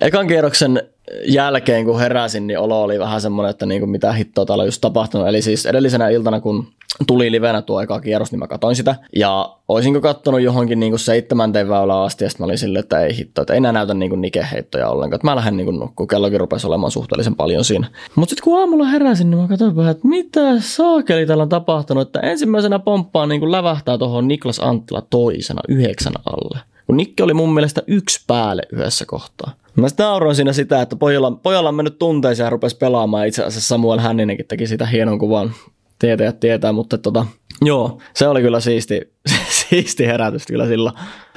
ekan 0.00 0.26
kierroksen 0.26 0.82
jälkeen, 1.26 1.84
kun 1.84 2.00
heräsin, 2.00 2.46
niin 2.46 2.58
olo 2.58 2.82
oli 2.82 2.98
vähän 2.98 3.20
semmoinen, 3.20 3.50
että 3.50 3.66
niin 3.66 3.80
kuin 3.80 3.90
mitä 3.90 4.12
hittoa 4.12 4.46
täällä 4.46 4.62
on 4.62 4.68
just 4.68 4.80
tapahtunut. 4.80 5.28
Eli 5.28 5.42
siis 5.42 5.66
edellisenä 5.66 6.08
iltana, 6.08 6.40
kun 6.40 6.66
tuli 7.06 7.30
livenä 7.30 7.62
tuo 7.62 7.80
eka 7.80 8.00
kierros, 8.00 8.32
niin 8.32 8.38
mä 8.38 8.46
katsoin 8.46 8.76
sitä. 8.76 8.94
Ja 9.16 9.56
olisinko 9.68 10.00
kattonut 10.00 10.40
johonkin 10.40 10.80
niin 10.80 10.92
kuin 10.92 11.00
seitsemänteen 11.00 11.68
väylään 11.68 12.02
asti, 12.02 12.24
ja 12.24 12.30
sitten 12.30 12.44
mä 12.44 12.46
olin 12.46 12.58
silleen, 12.58 12.82
että 12.82 13.00
ei 13.00 13.16
hitto, 13.16 13.42
että 13.42 13.52
ei 13.52 13.56
enää 13.56 13.72
näytä 13.72 13.94
niin 13.94 14.20
nikeheittoja 14.20 14.88
ollenkaan. 14.88 15.16
Että 15.16 15.26
mä 15.26 15.36
lähden 15.36 15.56
niin 15.56 15.64
kuin 15.64 15.78
nukkuu, 15.78 16.06
kellokin 16.06 16.40
rupesi 16.40 16.66
olemaan 16.66 16.90
suhteellisen 16.90 17.36
paljon 17.36 17.64
siinä. 17.64 17.86
Mutta 18.14 18.30
sitten 18.30 18.44
kun 18.44 18.60
aamulla 18.60 18.84
heräsin, 18.84 19.30
niin 19.30 19.40
mä 19.40 19.48
katsoin 19.48 19.88
että 19.88 20.08
mitä 20.08 20.60
saakeli 20.60 21.26
täällä 21.26 21.42
on 21.42 21.48
tapahtunut, 21.48 22.08
että 22.08 22.20
ensimmäisenä 22.20 22.78
pomppaan 22.78 23.28
niin 23.28 23.40
kuin 23.40 23.52
lävähtää 23.52 23.98
tuohon 23.98 24.28
Niklas 24.28 24.60
Anttila 24.60 25.02
toisena 25.10 25.60
yhdeksän 25.68 26.12
alle. 26.26 26.58
Kun 26.88 26.96
Nikke 26.96 27.22
oli 27.22 27.34
mun 27.34 27.54
mielestä 27.54 27.82
yksi 27.86 28.24
päälle 28.26 28.62
yhdessä 28.72 29.04
kohtaa. 29.06 29.52
Mä 29.76 29.88
sitten 29.88 30.04
nauroin 30.04 30.36
siinä 30.36 30.52
sitä, 30.52 30.82
että 30.82 30.96
pojalla, 30.96 31.30
pojalla 31.30 31.68
on 31.68 31.74
mennyt 31.74 31.98
tunteisiin 31.98 32.44
ja 32.44 32.50
rupesi 32.50 32.76
pelaamaan. 32.76 33.26
Itse 33.26 33.44
asiassa 33.44 33.68
Samuel 33.68 33.98
Hänninenkin 33.98 34.46
teki 34.46 34.66
sitä 34.66 34.86
hienon 34.86 35.18
kuvan 35.18 35.52
tietäjät 35.98 36.40
tietää, 36.40 36.72
mutta 36.72 36.98
tota, 36.98 37.26
joo, 37.62 37.98
se 38.14 38.28
oli 38.28 38.42
kyllä 38.42 38.60
siisti, 38.60 39.12
siisti 39.68 40.06
herätys 40.06 40.46
kyllä 40.46 40.66
sillä. 40.66 40.92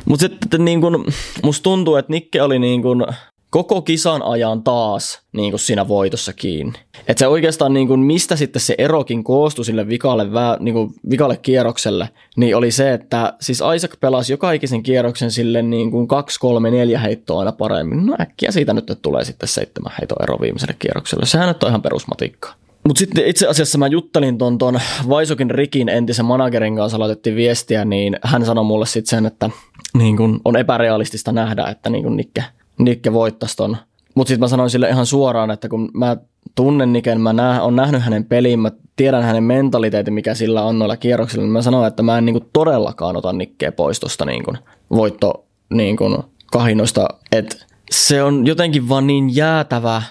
Mutta 0.06 0.28
sitten 0.28 0.66
niin 0.66 0.82
kun, 0.82 1.06
musta 1.44 1.64
tuntuu, 1.64 1.96
että 1.96 2.12
Nikke 2.12 2.42
oli 2.42 2.60
niin 2.60 2.82
kun, 2.82 3.06
koko 3.52 3.82
kisan 3.82 4.24
ajan 4.24 4.64
taas 4.64 5.22
niin 5.34 5.52
kuin 5.52 5.60
siinä 5.60 5.88
voitossa 5.88 6.34
kiinni. 6.34 6.80
Et 7.08 7.18
se 7.18 7.28
oikeastaan, 7.28 7.74
niin 7.74 7.88
kuin, 7.88 8.00
mistä 8.00 8.36
sitten 8.36 8.62
se 8.62 8.76
erokin 8.78 9.24
koostui 9.24 9.66
sille 9.66 9.88
vikalle, 9.88 10.34
vää, 10.34 10.58
niin 10.60 10.74
kuin, 10.74 10.94
vikalle 11.10 11.38
kierrokselle, 11.38 12.10
niin 12.38 12.56
oli 12.56 12.72
se, 12.72 12.94
että 12.94 13.34
siis 13.42 13.62
Isaac 13.76 14.00
pelasi 14.00 14.34
joka 14.34 14.52
ikisen 14.52 14.84
kierroksen 14.84 15.32
sille 15.32 15.62
niin 15.62 15.92
kuin 15.92 16.08
kaksi, 16.08 16.40
kolme, 16.40 16.72
neljä 16.72 17.00
heittoa 17.00 17.40
aina 17.40 17.52
paremmin. 17.52 18.06
No 18.06 18.16
äkkiä 18.22 18.52
siitä 18.52 18.74
nyt 18.74 19.00
tulee 19.02 19.26
sitten 19.26 19.50
seitsemän 19.50 19.94
heiton 20.00 20.24
ero 20.24 20.38
viimeiselle 20.42 20.76
kierrokselle. 20.80 21.26
Sehän 21.26 21.48
nyt 21.48 21.64
on 21.64 21.70
ihan 21.70 21.82
perusmatikkaa. 21.82 22.54
Mutta 22.88 23.00
sitten 23.00 23.26
itse 23.26 23.48
asiassa 23.48 23.78
mä 23.78 23.88
juttelin 23.88 24.38
ton, 24.38 24.58
ton 24.58 24.80
Vaisokin 25.10 25.52
Rikin 25.52 25.90
entisen 25.90 26.26
managerin 26.26 26.76
kanssa, 26.76 27.00
laitettiin 27.00 27.36
viestiä, 27.36 27.86
niin 27.86 28.20
hän 28.24 28.46
sanoi 28.46 28.64
mulle 28.64 28.86
sitten 28.86 29.10
sen, 29.10 29.26
että 29.26 29.50
niin 29.94 30.18
kun 30.18 30.42
on 30.46 30.56
epärealistista 30.56 31.32
nähdä, 31.32 31.68
että 31.68 31.90
niin 31.90 32.04
kun 32.04 32.18
Nikke, 32.18 32.44
Nikke 32.84 33.14
voittaisi 33.14 33.56
ton. 33.56 33.78
Mutta 34.16 34.30
sitten 34.30 34.40
mä 34.40 34.48
sanoin 34.48 34.70
sille 34.70 34.90
ihan 34.90 35.06
suoraan, 35.06 35.52
että 35.52 35.70
kun 35.70 35.90
mä 35.94 36.18
tunnen 36.56 36.94
Niken, 36.94 37.22
mä 37.22 37.34
nä- 37.34 37.64
on 37.64 37.76
nähnyt 37.76 38.02
hänen 38.02 38.26
pelin, 38.26 38.60
mä 38.60 38.72
tiedän 38.96 39.24
hänen 39.24 39.44
mentaliteetin, 39.44 40.14
mikä 40.14 40.36
sillä 40.36 40.64
on 40.64 40.80
noilla 40.80 40.98
kierroksilla, 40.98 41.44
niin 41.44 41.52
mä 41.52 41.62
sanoin, 41.62 41.88
että 41.88 42.04
mä 42.04 42.18
en 42.18 42.26
niin 42.26 42.50
todellakaan 42.54 43.18
ota 43.18 43.34
Nikkeä 43.34 43.72
pois 43.72 44.00
tuosta 44.00 44.26
niin 44.26 44.44
voitto 44.90 45.46
niin 45.74 45.98
kun, 45.98 46.24
kahinoista. 46.52 47.08
että 47.32 47.56
se 47.92 48.24
on 48.24 48.48
jotenkin 48.48 48.90
vaan 48.90 49.08
niin 49.08 49.36
jäätävä 49.36 50.02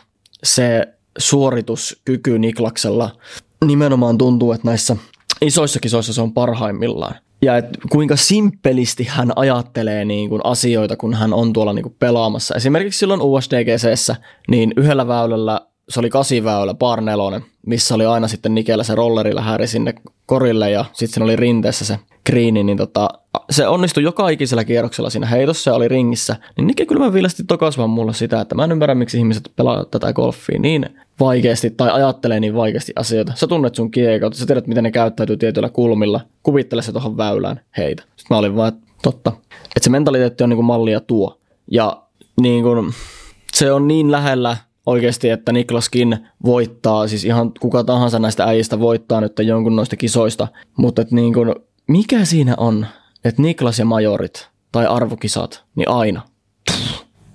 se 0.45 0.89
suorituskyky 1.19 2.39
Niklaksella 2.39 3.11
nimenomaan 3.65 4.19
tuntuu, 4.19 4.53
että 4.53 4.69
näissä 4.69 4.97
isoissa 5.43 5.81
kisoissa 5.81 6.13
se 6.13 6.23
on 6.23 6.33
parhaimmillaan. 6.33 7.15
Ja 7.43 7.57
et 7.57 7.67
kuinka 7.91 8.17
simppelisti 8.17 9.05
hän 9.05 9.33
ajattelee 9.37 10.05
niin 10.05 10.29
kuin 10.29 10.41
asioita, 10.45 10.97
kun 10.97 11.15
hän 11.15 11.33
on 11.33 11.53
tuolla 11.53 11.73
niin 11.73 11.83
kuin 11.83 11.97
pelaamassa. 11.99 12.55
Esimerkiksi 12.55 12.99
silloin 12.99 13.21
USDGCssä, 13.21 14.17
niin 14.49 14.73
yhdellä 14.77 15.09
väylällä, 15.09 15.61
se 15.89 16.01
oli 16.01 16.11
kasiväylä, 16.11 16.75
par 16.75 17.01
nelonen, 17.01 17.43
missä 17.67 17.95
oli 17.95 18.07
aina 18.07 18.29
sitten 18.29 18.55
Nikellä 18.55 18.85
se 18.85 18.95
rollerilla 18.95 19.43
häri 19.43 19.67
sinne 19.67 19.95
korille 20.27 20.71
ja 20.71 20.85
sitten 20.93 21.23
oli 21.23 21.37
rinteessä 21.37 21.85
se 21.85 21.99
kriini, 22.31 22.63
niin 22.63 22.79
tota, 22.79 23.09
se 23.51 23.69
onnistui 23.69 24.03
joka 24.03 24.29
ikisellä 24.29 24.65
kierroksella 24.65 25.11
siinä 25.11 25.27
heitossa 25.27 25.71
ja 25.71 25.75
oli 25.75 25.89
ringissä, 25.89 26.37
niin 26.57 26.67
Nikke 26.67 26.87
kyllä 26.87 27.13
viilasti 27.13 27.45
tokas 27.45 27.79
vaan 27.79 27.91
mulle 27.91 28.15
sitä, 28.15 28.41
että 28.41 28.55
mä 28.55 28.65
en 28.65 28.73
ymmärrä, 28.73 28.95
miksi 28.95 29.19
ihmiset 29.19 29.53
pelaa 29.57 29.85
tätä 29.85 30.13
golfia 30.13 30.59
niin 30.59 30.87
vaikeasti 31.21 31.71
tai 31.71 31.91
ajattelee 31.91 32.41
niin 32.41 32.55
vaikeasti 32.55 32.93
asioita. 32.97 33.33
Sä 33.37 33.47
tunnet 33.47 33.75
sun 33.75 33.91
kiekot, 33.91 34.35
sä 34.35 34.47
tiedät, 34.47 34.67
miten 34.67 34.85
ne 34.85 34.91
käyttäytyy 34.91 35.37
tietyillä 35.37 35.69
kulmilla, 35.69 36.21
kuvittele 36.43 36.83
se 36.83 36.93
tuohon 36.93 37.17
väylään, 37.17 37.61
heitä. 37.77 38.03
Sitten 38.03 38.27
mä 38.31 38.39
olin 38.39 38.57
vaan, 38.57 38.69
että 38.69 38.81
totta. 39.03 39.33
Että 39.51 39.85
se 39.85 39.91
mentaliteetti 39.91 40.45
on 40.45 40.51
niin 40.51 40.57
kuin 40.57 40.67
mallia 40.67 41.01
tuo. 41.01 41.39
Ja 41.71 42.03
niin 42.41 42.63
kuin, 42.63 42.93
se 43.55 43.73
on 43.73 43.89
niin 43.89 44.13
lähellä 44.13 44.57
oikeasti, 44.87 45.31
että 45.31 45.53
Niklaskin 45.53 46.19
voittaa, 46.45 47.09
siis 47.09 47.25
ihan 47.25 47.53
kuka 47.61 47.85
tahansa 47.85 48.19
näistä 48.19 48.45
äijistä 48.45 48.81
voittaa 48.81 49.21
nyt 49.21 49.33
jonkun 49.43 49.77
noista 49.77 49.97
kisoista, 49.97 50.49
mutta 50.77 51.03
että 51.03 51.15
niin 51.15 51.35
kuin, 51.35 51.55
mikä 51.87 52.25
siinä 52.25 52.55
on, 52.57 52.87
että 53.25 53.43
Niklas 53.43 53.79
ja 53.79 53.85
majorit 53.85 54.49
tai 54.73 54.87
arvokisat, 54.87 55.65
niin 55.75 55.89
aina. 55.89 56.23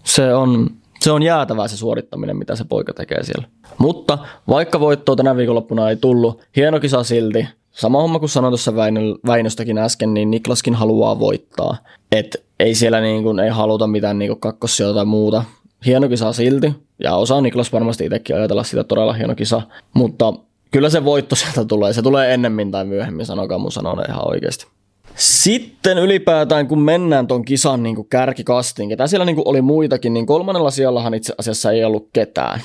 Se 0.03 0.33
on, 0.33 0.69
se 0.99 1.11
on 1.11 1.23
jäätävää 1.23 1.67
se 1.67 1.77
suorittaminen, 1.77 2.37
mitä 2.37 2.55
se 2.55 2.63
poika 2.63 2.93
tekee 2.93 3.23
siellä. 3.23 3.47
Mutta 3.77 4.17
vaikka 4.47 4.79
voittoa 4.79 5.15
tänä 5.15 5.35
viikonloppuna 5.35 5.89
ei 5.89 5.95
tullut, 5.95 6.41
hieno 6.55 6.79
kisa 6.79 7.03
silti. 7.03 7.47
Sama 7.71 8.01
homma 8.01 8.19
kuin 8.19 8.29
sanoin 8.29 8.51
tuossa 8.51 8.75
Väinöstäkin 9.27 9.77
äsken, 9.77 10.13
niin 10.13 10.31
Niklaskin 10.31 10.75
haluaa 10.75 11.19
voittaa. 11.19 11.77
Et 12.11 12.45
ei 12.59 12.75
siellä 12.75 13.01
niin 13.01 13.23
kuin, 13.23 13.39
ei 13.39 13.49
haluta 13.49 13.87
mitään 13.87 14.19
niin 14.19 14.39
kakkosia 14.39 14.93
tai 14.93 15.05
muuta. 15.05 15.43
Hieno 15.85 16.09
kisa 16.09 16.33
silti, 16.33 16.73
ja 17.03 17.15
osaa 17.15 17.41
Niklas 17.41 17.73
varmasti 17.73 18.05
itsekin 18.05 18.35
ajatella 18.35 18.63
sitä 18.63 18.83
todella 18.83 19.13
hieno 19.13 19.35
kisa, 19.35 19.61
mutta 19.93 20.33
kyllä 20.75 20.89
se 20.89 21.05
voitto 21.05 21.35
sieltä 21.35 21.65
tulee. 21.65 21.93
Se 21.93 22.01
tulee 22.01 22.33
ennemmin 22.33 22.71
tai 22.71 22.85
myöhemmin, 22.85 23.25
sanokaa 23.25 23.57
mun 23.57 23.71
sanoa 23.71 24.03
ihan 24.09 24.27
oikeasti. 24.27 24.67
Sitten 25.15 25.97
ylipäätään, 25.97 26.67
kun 26.67 26.81
mennään 26.81 27.27
ton 27.27 27.45
kisan 27.45 27.83
niin 27.83 28.07
kärkikastiin, 28.09 28.89
ketä 28.89 29.07
siellä 29.07 29.25
niin 29.25 29.41
oli 29.45 29.61
muitakin, 29.61 30.13
niin 30.13 30.25
kolmannella 30.25 30.71
sijallahan 30.71 31.13
itse 31.13 31.33
asiassa 31.37 31.71
ei 31.71 31.83
ollut 31.83 32.09
ketään, 32.13 32.61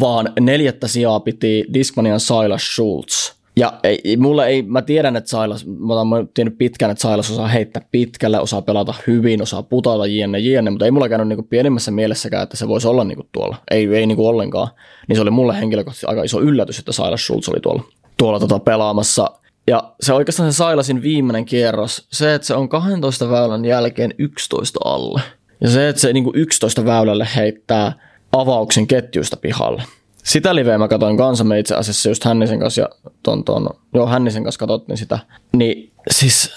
vaan 0.00 0.32
neljättä 0.40 0.88
sijaa 0.88 1.20
piti 1.20 1.64
Discmanian 1.74 2.20
Silas 2.20 2.74
Schultz. 2.74 3.32
Ja 3.56 3.72
ei, 3.82 4.16
mulle 4.16 4.46
ei, 4.46 4.62
mä 4.62 4.82
tiedän, 4.82 5.16
että 5.16 5.30
Sailas, 5.30 5.66
mä 5.66 5.94
oon 5.94 6.28
tiennyt 6.34 6.58
pitkään, 6.58 6.90
että 6.90 7.02
Sailas 7.02 7.30
osaa 7.30 7.48
heittää 7.48 7.82
pitkälle, 7.90 8.40
osaa 8.40 8.62
pelata 8.62 8.94
hyvin, 9.06 9.42
osaa 9.42 9.62
putata 9.62 10.06
jne, 10.06 10.38
jne, 10.38 10.70
mutta 10.70 10.84
ei 10.84 10.90
mulla 10.90 11.08
käynyt 11.08 11.28
niinku 11.28 11.42
pienimmässä 11.42 11.90
mielessäkään, 11.90 12.42
että 12.42 12.56
se 12.56 12.68
voisi 12.68 12.88
olla 12.88 13.04
niinku 13.04 13.28
tuolla. 13.32 13.56
Ei, 13.70 13.94
ei 13.94 14.06
niinku 14.06 14.26
ollenkaan. 14.26 14.68
Niin 15.08 15.16
se 15.16 15.22
oli 15.22 15.30
mulle 15.30 15.60
henkilökohtaisesti 15.60 16.06
aika 16.06 16.22
iso 16.22 16.40
yllätys, 16.40 16.78
että 16.78 16.92
Sailas 16.92 17.26
Schultz 17.26 17.48
oli 17.48 17.60
tuolla, 17.60 17.82
tuolla 18.16 18.40
tota 18.40 18.58
pelaamassa. 18.58 19.30
Ja 19.66 19.92
se 20.00 20.12
oikeastaan 20.12 20.52
se 20.52 20.56
Sailasin 20.56 21.02
viimeinen 21.02 21.44
kierros, 21.44 22.06
se, 22.12 22.34
että 22.34 22.46
se 22.46 22.54
on 22.54 22.68
12 22.68 23.30
väylän 23.30 23.64
jälkeen 23.64 24.14
11 24.18 24.80
alle. 24.84 25.20
Ja 25.60 25.70
se, 25.70 25.88
että 25.88 26.00
se 26.00 26.12
niinku 26.12 26.32
11 26.34 26.84
väylälle 26.84 27.28
heittää 27.36 27.92
avauksen 28.32 28.86
ketjuista 28.86 29.36
pihalle 29.36 29.82
sitä 30.22 30.54
liveä 30.54 30.78
mä 30.78 30.88
katsoin 30.88 31.16
kanssa, 31.16 31.44
me 31.44 31.58
itse 31.58 31.74
asiassa 31.74 32.08
just 32.08 32.24
Hännisen 32.24 32.58
kanssa 32.60 32.80
ja 32.80 32.88
ton, 33.22 33.44
ton, 33.44 33.68
joo 33.94 34.06
Hännisen 34.06 34.44
kanssa 34.44 34.58
katsottiin 34.58 34.96
sitä. 34.96 35.18
Niin 35.56 35.92
siis 36.10 36.50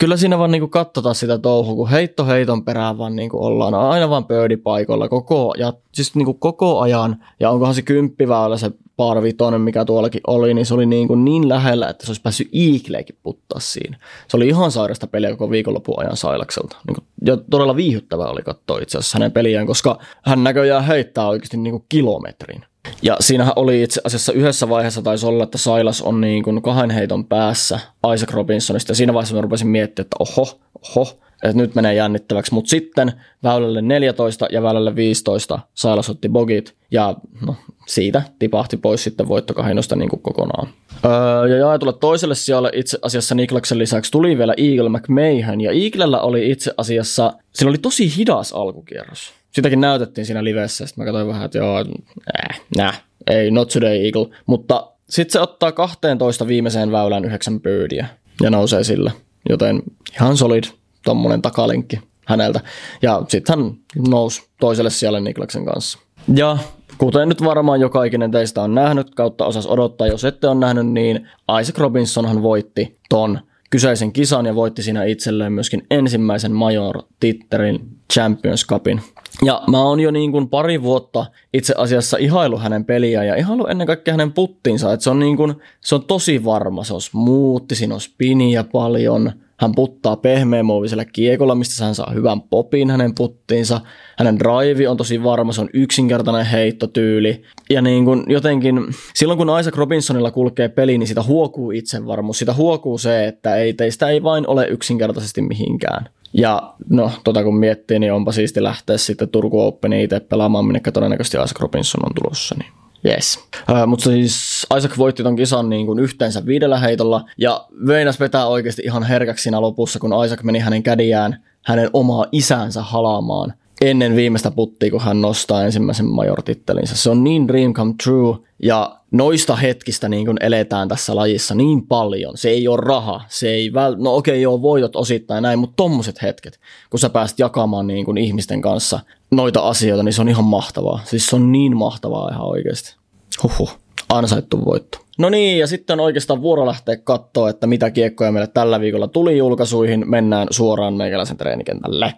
kyllä 0.00 0.16
siinä 0.16 0.38
vaan 0.38 0.50
niinku 0.50 0.68
katsotaan 0.68 1.14
sitä 1.14 1.38
touhua, 1.38 1.74
kun 1.74 1.90
heitto 1.90 2.26
heiton 2.26 2.64
perään 2.64 2.98
vaan 2.98 3.16
niinku 3.16 3.44
ollaan 3.44 3.74
aina 3.74 4.10
vaan 4.10 4.24
pöydipaikoilla 4.24 5.08
koko, 5.08 5.54
ja, 5.58 5.72
siis 5.92 6.14
niinku 6.14 6.34
koko 6.34 6.80
ajan. 6.80 7.24
Ja 7.40 7.50
onkohan 7.50 7.74
se 7.74 7.82
kymppiväylä 7.82 8.56
se 8.56 8.70
par 9.00 9.18
mikä 9.58 9.84
tuollakin 9.84 10.20
oli, 10.26 10.54
niin 10.54 10.66
se 10.66 10.74
oli 10.74 10.86
niin, 10.86 11.08
kuin 11.08 11.24
niin 11.24 11.48
lähellä, 11.48 11.88
että 11.88 12.06
se 12.06 12.10
olisi 12.10 12.22
päässyt 12.22 12.48
Eagleekin 12.52 13.16
puttaa 13.22 13.60
siinä. 13.60 13.98
Se 14.28 14.36
oli 14.36 14.48
ihan 14.48 14.70
sairasta 14.70 15.06
peliä 15.06 15.30
koko 15.30 15.50
viikonlopun 15.50 15.94
ajan 15.98 16.16
Sailakselta. 16.16 16.76
Niin 16.86 16.94
kuin, 16.94 17.04
ja 17.24 17.36
todella 17.50 17.76
viihyttävää 17.76 18.26
oli 18.26 18.42
katsoa 18.42 18.78
itse 18.78 18.98
asiassa 18.98 19.18
hänen 19.18 19.32
peliään, 19.32 19.66
koska 19.66 19.98
hän 20.24 20.44
näköjään 20.44 20.84
heittää 20.84 21.28
oikeasti 21.28 21.56
niin 21.56 21.72
kuin 21.72 21.84
kilometrin. 21.88 22.64
Ja 23.02 23.16
siinähän 23.20 23.52
oli 23.56 23.82
itse 23.82 24.00
asiassa 24.04 24.32
yhdessä 24.32 24.68
vaiheessa 24.68 25.02
taisi 25.02 25.26
olla, 25.26 25.44
että 25.44 25.58
Sailas 25.58 26.02
on 26.02 26.20
niin 26.20 26.42
kuin 26.42 26.62
kahden 26.62 26.90
heiton 26.90 27.24
päässä 27.24 27.80
Isaac 28.14 28.32
Robinsonista. 28.32 28.90
Ja 28.90 28.96
siinä 28.96 29.14
vaiheessa 29.14 29.34
mä 29.34 29.40
rupesin 29.40 29.68
miettimään, 29.68 30.06
että 30.06 30.16
oho, 30.18 30.60
oho, 30.88 31.18
että 31.42 31.56
nyt 31.56 31.74
menee 31.74 31.94
jännittäväksi. 31.94 32.54
Mutta 32.54 32.70
sitten 32.70 33.12
väylälle 33.42 33.82
14 33.82 34.46
ja 34.52 34.62
väylälle 34.62 34.96
15 34.96 35.58
Sailas 35.74 36.10
otti 36.10 36.28
bogit 36.28 36.74
ja 36.90 37.14
no, 37.46 37.54
siitä 37.90 38.22
tipahti 38.38 38.76
pois 38.76 39.04
sitten 39.04 39.28
voittokahinosta 39.28 39.96
niin 39.96 40.08
kuin 40.08 40.22
kokonaan. 40.22 40.68
Öö, 41.04 41.48
ja 41.48 41.56
jaetulle 41.56 41.92
toiselle 41.92 42.34
sijalle 42.34 42.70
itse 42.74 42.98
asiassa 43.02 43.34
Niklaksen 43.34 43.78
lisäksi 43.78 44.10
tuli 44.10 44.38
vielä 44.38 44.54
Eagle 44.56 44.88
McMahon 44.88 45.60
ja 45.60 45.72
Eaglella 45.72 46.20
oli 46.20 46.50
itse 46.50 46.74
asiassa, 46.76 47.32
sillä 47.52 47.70
oli 47.70 47.78
tosi 47.78 48.16
hidas 48.16 48.52
alkukierros. 48.52 49.32
Sitäkin 49.52 49.80
näytettiin 49.80 50.26
siinä 50.26 50.44
livessä, 50.44 50.86
sitten 50.86 51.04
mä 51.04 51.06
katsoin 51.06 51.28
vähän, 51.28 51.44
että 51.44 51.58
joo, 51.58 51.78
äh, 51.78 52.60
nää, 52.76 52.94
ei, 53.26 53.50
not 53.50 53.68
today 53.68 54.04
Eagle. 54.04 54.36
Mutta 54.46 54.92
sitten 55.08 55.32
se 55.32 55.40
ottaa 55.40 55.72
12 55.72 56.46
viimeiseen 56.46 56.92
väylään 56.92 57.24
yhdeksän 57.24 57.60
birdiä 57.60 58.06
ja 58.42 58.50
nousee 58.50 58.84
sillä. 58.84 59.10
Joten 59.48 59.82
ihan 60.14 60.36
solid 60.36 60.64
tommonen 61.04 61.42
takalenkki 61.42 62.00
häneltä. 62.26 62.60
Ja 63.02 63.22
sitten 63.28 63.58
hän 63.58 63.72
nousi 64.08 64.42
toiselle 64.60 64.90
sijalle 64.90 65.20
Niklaksen 65.20 65.64
kanssa. 65.64 65.98
Ja 66.34 66.58
kuten 67.00 67.28
nyt 67.28 67.44
varmaan 67.44 67.80
joka 67.80 68.04
ikinen 68.04 68.30
teistä 68.30 68.62
on 68.62 68.74
nähnyt, 68.74 69.14
kautta 69.14 69.46
osas 69.46 69.66
odottaa, 69.66 70.06
jos 70.06 70.24
ette 70.24 70.46
ole 70.46 70.54
nähnyt, 70.54 70.86
niin 70.86 71.28
Isaac 71.60 71.78
Robinsonhan 71.78 72.42
voitti 72.42 72.98
ton 73.08 73.40
kyseisen 73.70 74.12
kisan 74.12 74.46
ja 74.46 74.54
voitti 74.54 74.82
siinä 74.82 75.04
itselleen 75.04 75.52
myöskin 75.52 75.86
ensimmäisen 75.90 76.52
major-titterin 76.52 77.99
Champions 78.10 78.66
Cupin. 78.66 79.00
Ja 79.44 79.62
mä 79.70 79.82
oon 79.82 80.00
jo 80.00 80.10
niin 80.10 80.32
kuin 80.32 80.48
pari 80.48 80.82
vuotta 80.82 81.26
itse 81.54 81.74
asiassa 81.76 82.16
ihailu 82.16 82.58
hänen 82.58 82.84
peliään 82.84 83.26
ja 83.26 83.36
ihailu 83.36 83.66
ennen 83.66 83.86
kaikkea 83.86 84.14
hänen 84.14 84.32
puttinsa. 84.32 84.96
Se 84.98 85.10
on, 85.10 85.18
niin 85.18 85.36
kuin, 85.36 85.54
se 85.80 85.94
on 85.94 86.04
tosi 86.04 86.44
varma, 86.44 86.84
se 86.84 86.94
on 86.94 87.00
smoothi, 87.00 87.74
siinä 87.74 87.94
on 87.94 88.00
spiniä 88.00 88.64
paljon– 88.64 89.32
hän 89.60 89.74
puttaa 89.74 90.16
pehmeämuovisella 90.16 91.04
kiekolla, 91.04 91.54
mistä 91.54 91.84
hän 91.84 91.94
saa 91.94 92.10
hyvän 92.14 92.40
popin 92.42 92.90
hänen 92.90 93.14
puttiinsa. 93.14 93.80
Hänen 94.18 94.38
drive 94.38 94.88
on 94.88 94.96
tosi 94.96 95.22
varma, 95.22 95.52
se 95.52 95.60
on 95.60 95.68
yksinkertainen 95.74 96.46
heittotyyli. 96.46 97.42
Ja 97.70 97.82
niin 97.82 98.04
kuin 98.04 98.24
jotenkin, 98.26 98.80
silloin 99.14 99.38
kun 99.38 99.60
Isaac 99.60 99.76
Robinsonilla 99.76 100.30
kulkee 100.30 100.68
peli, 100.68 100.98
niin 100.98 101.06
sitä 101.06 101.22
huokuu 101.22 101.70
itsevarmuus. 101.70 102.38
Sitä 102.38 102.54
huokuu 102.54 102.98
se, 102.98 103.26
että 103.26 103.56
ei, 103.56 103.72
teistä 103.74 104.08
ei 104.08 104.22
vain 104.22 104.46
ole 104.46 104.66
yksinkertaisesti 104.68 105.42
mihinkään. 105.42 106.08
Ja 106.32 106.74
no, 106.88 107.10
tota 107.24 107.44
kun 107.44 107.56
miettii, 107.56 107.98
niin 107.98 108.12
onpa 108.12 108.32
siisti 108.32 108.62
lähteä 108.62 108.98
sitten 108.98 109.28
Turku 109.28 109.60
Openiin 109.60 110.04
itse 110.04 110.20
pelaamaan, 110.20 110.64
minne 110.64 110.80
todennäköisesti 110.92 111.36
Isaac 111.36 111.60
Robinson 111.60 112.06
on 112.06 112.14
tulossa. 112.14 112.54
Niin 112.58 112.72
Yes. 113.06 113.38
Uh, 113.70 113.86
mutta 113.86 114.04
siis 114.04 114.66
Isaac 114.76 114.98
voitti 114.98 115.22
ton 115.22 115.36
kisan 115.36 115.68
niin 115.68 115.86
kuin 115.86 115.98
yhteensä 115.98 116.46
viidellä 116.46 116.78
heitolla 116.78 117.24
ja 117.38 117.66
Veinas 117.86 118.20
vetää 118.20 118.46
oikeasti 118.46 118.82
ihan 118.84 119.02
herkäksi 119.02 119.42
siinä 119.42 119.60
lopussa, 119.60 119.98
kun 119.98 120.24
Isaac 120.24 120.42
meni 120.42 120.58
hänen 120.58 120.82
kädiään 120.82 121.44
hänen 121.64 121.90
omaa 121.92 122.26
isänsä 122.32 122.82
halaamaan 122.82 123.52
ennen 123.80 124.16
viimeistä 124.16 124.50
puttia, 124.50 124.90
kun 124.90 125.00
hän 125.00 125.20
nostaa 125.20 125.64
ensimmäisen 125.64 126.06
major-tittelinsä. 126.06 126.96
Se 126.96 127.10
on 127.10 127.24
niin 127.24 127.48
dream 127.48 127.72
come 127.72 127.94
true 128.04 128.36
ja 128.62 128.96
noista 129.10 129.56
hetkistä 129.56 130.08
niin 130.08 130.26
kuin 130.26 130.36
eletään 130.40 130.88
tässä 130.88 131.16
lajissa 131.16 131.54
niin 131.54 131.86
paljon. 131.86 132.36
Se 132.36 132.50
ei 132.50 132.68
ole 132.68 132.80
raha, 132.80 133.20
se 133.28 133.50
ei 133.50 133.72
väl... 133.72 133.96
no 133.98 134.16
okei 134.16 134.32
okay, 134.32 134.40
joo 134.42 134.62
voitot 134.62 134.96
osittain 134.96 135.42
näin, 135.42 135.58
mutta 135.58 135.76
tommoset 135.76 136.22
hetket, 136.22 136.60
kun 136.90 137.00
sä 137.00 137.10
pääst 137.10 137.38
jakamaan 137.38 137.86
niin 137.86 138.04
kuin 138.04 138.18
ihmisten 138.18 138.62
kanssa 138.62 139.00
noita 139.30 139.60
asioita, 139.60 140.02
niin 140.02 140.12
se 140.12 140.20
on 140.20 140.28
ihan 140.28 140.44
mahtavaa. 140.44 141.00
Siis 141.04 141.26
se 141.26 141.36
on 141.36 141.52
niin 141.52 141.76
mahtavaa 141.76 142.28
ihan 142.32 142.46
oikeasti. 142.46 142.96
Huhhuh, 143.42 143.78
ansaittu 144.08 144.64
voitto. 144.64 144.98
No 145.18 145.28
niin, 145.28 145.58
ja 145.58 145.66
sitten 145.66 146.00
on 146.00 146.04
oikeastaan 146.04 146.42
vuoro 146.42 146.66
lähteä 146.66 146.96
katsoa, 146.96 147.50
että 147.50 147.66
mitä 147.66 147.90
kiekkoja 147.90 148.32
meille 148.32 148.46
tällä 148.46 148.80
viikolla 148.80 149.08
tuli 149.08 149.38
julkaisuihin. 149.38 150.10
Mennään 150.10 150.48
suoraan 150.50 150.94
meikäläisen 150.94 151.36
treenikentälle. 151.36 152.14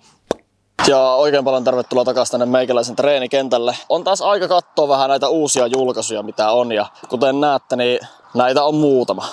Ja 0.86 1.14
oikein 1.14 1.44
paljon 1.44 1.64
tervetuloa 1.64 2.04
takaisin 2.04 2.32
tänne 2.32 2.46
meikäläisen 2.46 2.96
treenikentälle. 2.96 3.76
On 3.88 4.04
taas 4.04 4.22
aika 4.22 4.48
katsoa 4.48 4.88
vähän 4.88 5.08
näitä 5.08 5.28
uusia 5.28 5.66
julkaisuja, 5.66 6.22
mitä 6.22 6.50
on. 6.50 6.72
Ja 6.72 6.86
kuten 7.08 7.40
näette, 7.40 7.76
niin 7.76 7.98
näitä 8.34 8.64
on 8.64 8.74
muutama. 8.74 9.24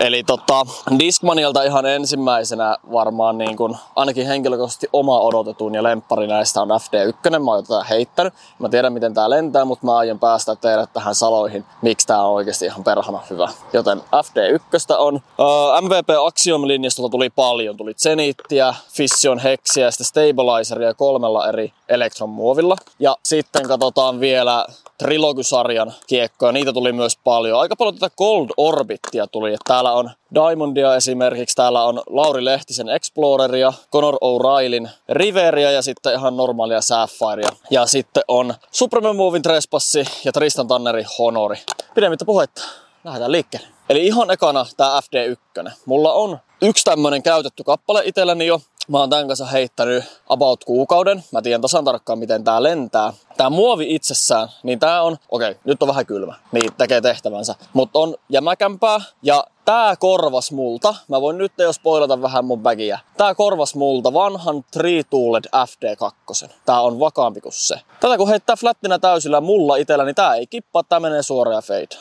Eli 0.00 0.24
tota, 0.24 0.66
Discmanialta 0.98 1.62
ihan 1.62 1.86
ensimmäisenä 1.86 2.76
varmaan 2.92 3.38
niin 3.38 3.56
kun, 3.56 3.76
ainakin 3.96 4.26
henkilökohtaisesti 4.26 4.88
oma 4.92 5.20
odotetun 5.20 5.74
ja 5.74 5.82
lemppari 5.82 6.26
näistä 6.26 6.62
on 6.62 6.68
FD1. 6.68 7.38
Mä 7.38 7.50
oon 7.50 7.64
tätä 7.64 7.84
heittänyt. 7.84 8.34
Mä 8.58 8.68
tiedän 8.68 8.92
miten 8.92 9.14
tää 9.14 9.30
lentää, 9.30 9.64
mutta 9.64 9.86
mä 9.86 9.96
aion 9.96 10.18
päästä 10.18 10.56
teidät 10.56 10.92
tähän 10.92 11.14
saloihin, 11.14 11.64
miksi 11.82 12.06
tää 12.06 12.22
on 12.22 12.34
oikeasti 12.34 12.64
ihan 12.64 12.84
perhana 12.84 13.20
hyvä. 13.30 13.48
Joten 13.72 13.98
FD1 13.98 14.96
on. 14.98 15.14
Uh, 15.14 15.82
MVP 15.82 16.08
Axiom-linjastolta 16.26 17.10
tuli 17.10 17.30
paljon. 17.30 17.76
Tuli 17.76 17.94
Zenittiä, 17.94 18.74
Fission 18.92 19.38
Hexiä 19.38 19.84
ja 19.84 19.90
sitten 19.90 20.06
Stabilizeria 20.06 20.94
kolmella 20.94 21.48
eri 21.48 21.72
elektronmuovilla. 21.88 22.76
Ja 22.98 23.16
sitten 23.22 23.68
katsotaan 23.68 24.20
vielä 24.20 24.66
Trilogy-sarjan 24.98 25.92
kiekkoja, 26.06 26.52
niitä 26.52 26.72
tuli 26.72 26.92
myös 26.92 27.18
paljon. 27.24 27.60
Aika 27.60 27.76
paljon 27.76 27.94
tätä 27.94 28.16
Cold 28.18 28.50
Orbitia 28.56 29.26
tuli, 29.26 29.54
että 29.54 29.64
täällä 29.68 29.87
on 29.92 30.10
Diamondia 30.34 30.94
esimerkiksi, 30.94 31.56
täällä 31.56 31.84
on 31.84 32.02
Lauri 32.06 32.44
Lehtisen 32.44 32.88
Exploreria, 32.88 33.72
Conor 33.92 34.14
O'Reillyn 34.14 34.88
Riveria 35.08 35.70
ja 35.70 35.82
sitten 35.82 36.14
ihan 36.14 36.36
normaalia 36.36 36.80
Sapphirea. 36.80 37.50
Ja 37.70 37.86
sitten 37.86 38.22
on 38.28 38.54
Supreme 38.70 39.12
Moving 39.12 39.42
Trespassi 39.42 40.04
ja 40.24 40.32
Tristan 40.32 40.68
Tanneri 40.68 41.04
Honori. 41.18 41.58
Pidemmittä 41.94 42.24
puhetta, 42.24 42.62
lähdetään 43.04 43.32
liikkeelle. 43.32 43.68
Eli 43.88 44.06
ihan 44.06 44.30
ekana 44.30 44.66
tää 44.76 45.00
FD1. 45.00 45.70
Mulla 45.86 46.12
on 46.12 46.38
yksi 46.62 46.84
tämmönen 46.84 47.22
käytetty 47.22 47.64
kappale 47.64 48.02
itselläni 48.04 48.46
jo. 48.46 48.60
Mä 48.88 48.98
oon 48.98 49.10
tämän 49.10 49.26
kanssa 49.26 49.46
heittänyt 49.46 50.04
about 50.28 50.64
kuukauden. 50.64 51.24
Mä 51.32 51.42
tiedän 51.42 51.60
tasan 51.60 51.84
tarkkaan, 51.84 52.18
miten 52.18 52.44
tää 52.44 52.62
lentää. 52.62 53.12
Tää 53.36 53.50
muovi 53.50 53.94
itsessään, 53.94 54.48
niin 54.62 54.78
tää 54.78 55.02
on, 55.02 55.16
okei, 55.28 55.50
okay, 55.50 55.60
nyt 55.64 55.82
on 55.82 55.88
vähän 55.88 56.06
kylmä, 56.06 56.34
niin 56.52 56.72
tekee 56.78 57.00
tehtävänsä. 57.00 57.54
Mutta 57.72 57.98
on 57.98 58.14
jämäkämpää 58.28 59.00
ja 59.22 59.44
tää 59.68 59.96
korvas 59.96 60.52
multa, 60.52 60.94
mä 61.08 61.20
voin 61.20 61.38
nyt 61.38 61.52
jo 61.58 61.72
spoilata 61.72 62.22
vähän 62.22 62.44
mun 62.44 62.62
bagia. 62.62 62.98
Tää 63.16 63.34
korvas 63.34 63.74
multa 63.74 64.12
vanhan 64.12 64.64
Three 64.70 65.02
Tooled 65.10 65.44
FD2. 65.44 66.48
Tää 66.66 66.80
on 66.80 67.00
vakaampi 67.00 67.40
kuin 67.40 67.52
se. 67.52 67.80
Tätä 68.00 68.16
kun 68.16 68.28
heittää 68.28 68.56
flattina 68.56 68.98
täysillä 68.98 69.40
mulla 69.40 69.76
itellä, 69.76 70.04
niin 70.04 70.14
tää 70.14 70.34
ei 70.34 70.46
kippaa, 70.46 70.82
tää 70.82 71.00
menee 71.00 71.22
suoraan 71.22 71.62
fade. 71.62 71.96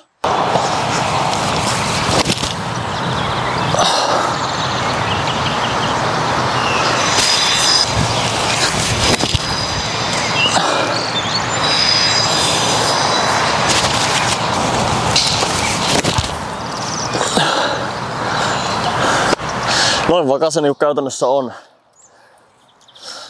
Noin 20.10 20.28
vakaa 20.28 20.52
se 20.52 20.62
niinku 20.62 20.80
käytännössä 20.80 21.28
on. 21.28 21.54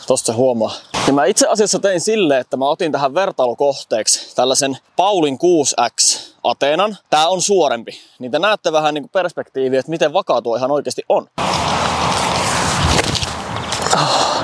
Tosta 0.07 0.34
huomaa. 0.34 0.72
Ja 1.07 1.13
mä 1.13 1.25
itse 1.25 1.48
asiassa 1.48 1.79
tein 1.79 2.01
silleen, 2.01 2.41
että 2.41 2.57
mä 2.57 2.69
otin 2.69 2.91
tähän 2.91 3.13
vertailukohteeksi 3.13 4.36
tällaisen 4.36 4.77
Paulin 4.96 5.38
6X 5.38 6.19
Ateenan. 6.43 6.98
Tää 7.10 7.27
on 7.27 7.41
suorempi. 7.41 8.00
Niin 8.19 8.31
te 8.31 8.39
näette 8.39 8.72
vähän 8.72 8.93
niin 8.93 9.10
perspektiiviä, 9.10 9.79
että 9.79 9.89
miten 9.89 10.13
vakaa 10.13 10.41
tuo 10.41 10.55
ihan 10.55 10.72
oikeasti 10.72 11.03
on. 11.10 11.27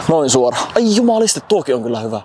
Noin 0.07 0.29
suora. 0.29 0.57
Ai 0.75 0.95
jumaliste, 0.95 1.39
tuokin 1.39 1.75
on 1.75 1.83
kyllä 1.83 1.99
hyvä. 1.99 2.21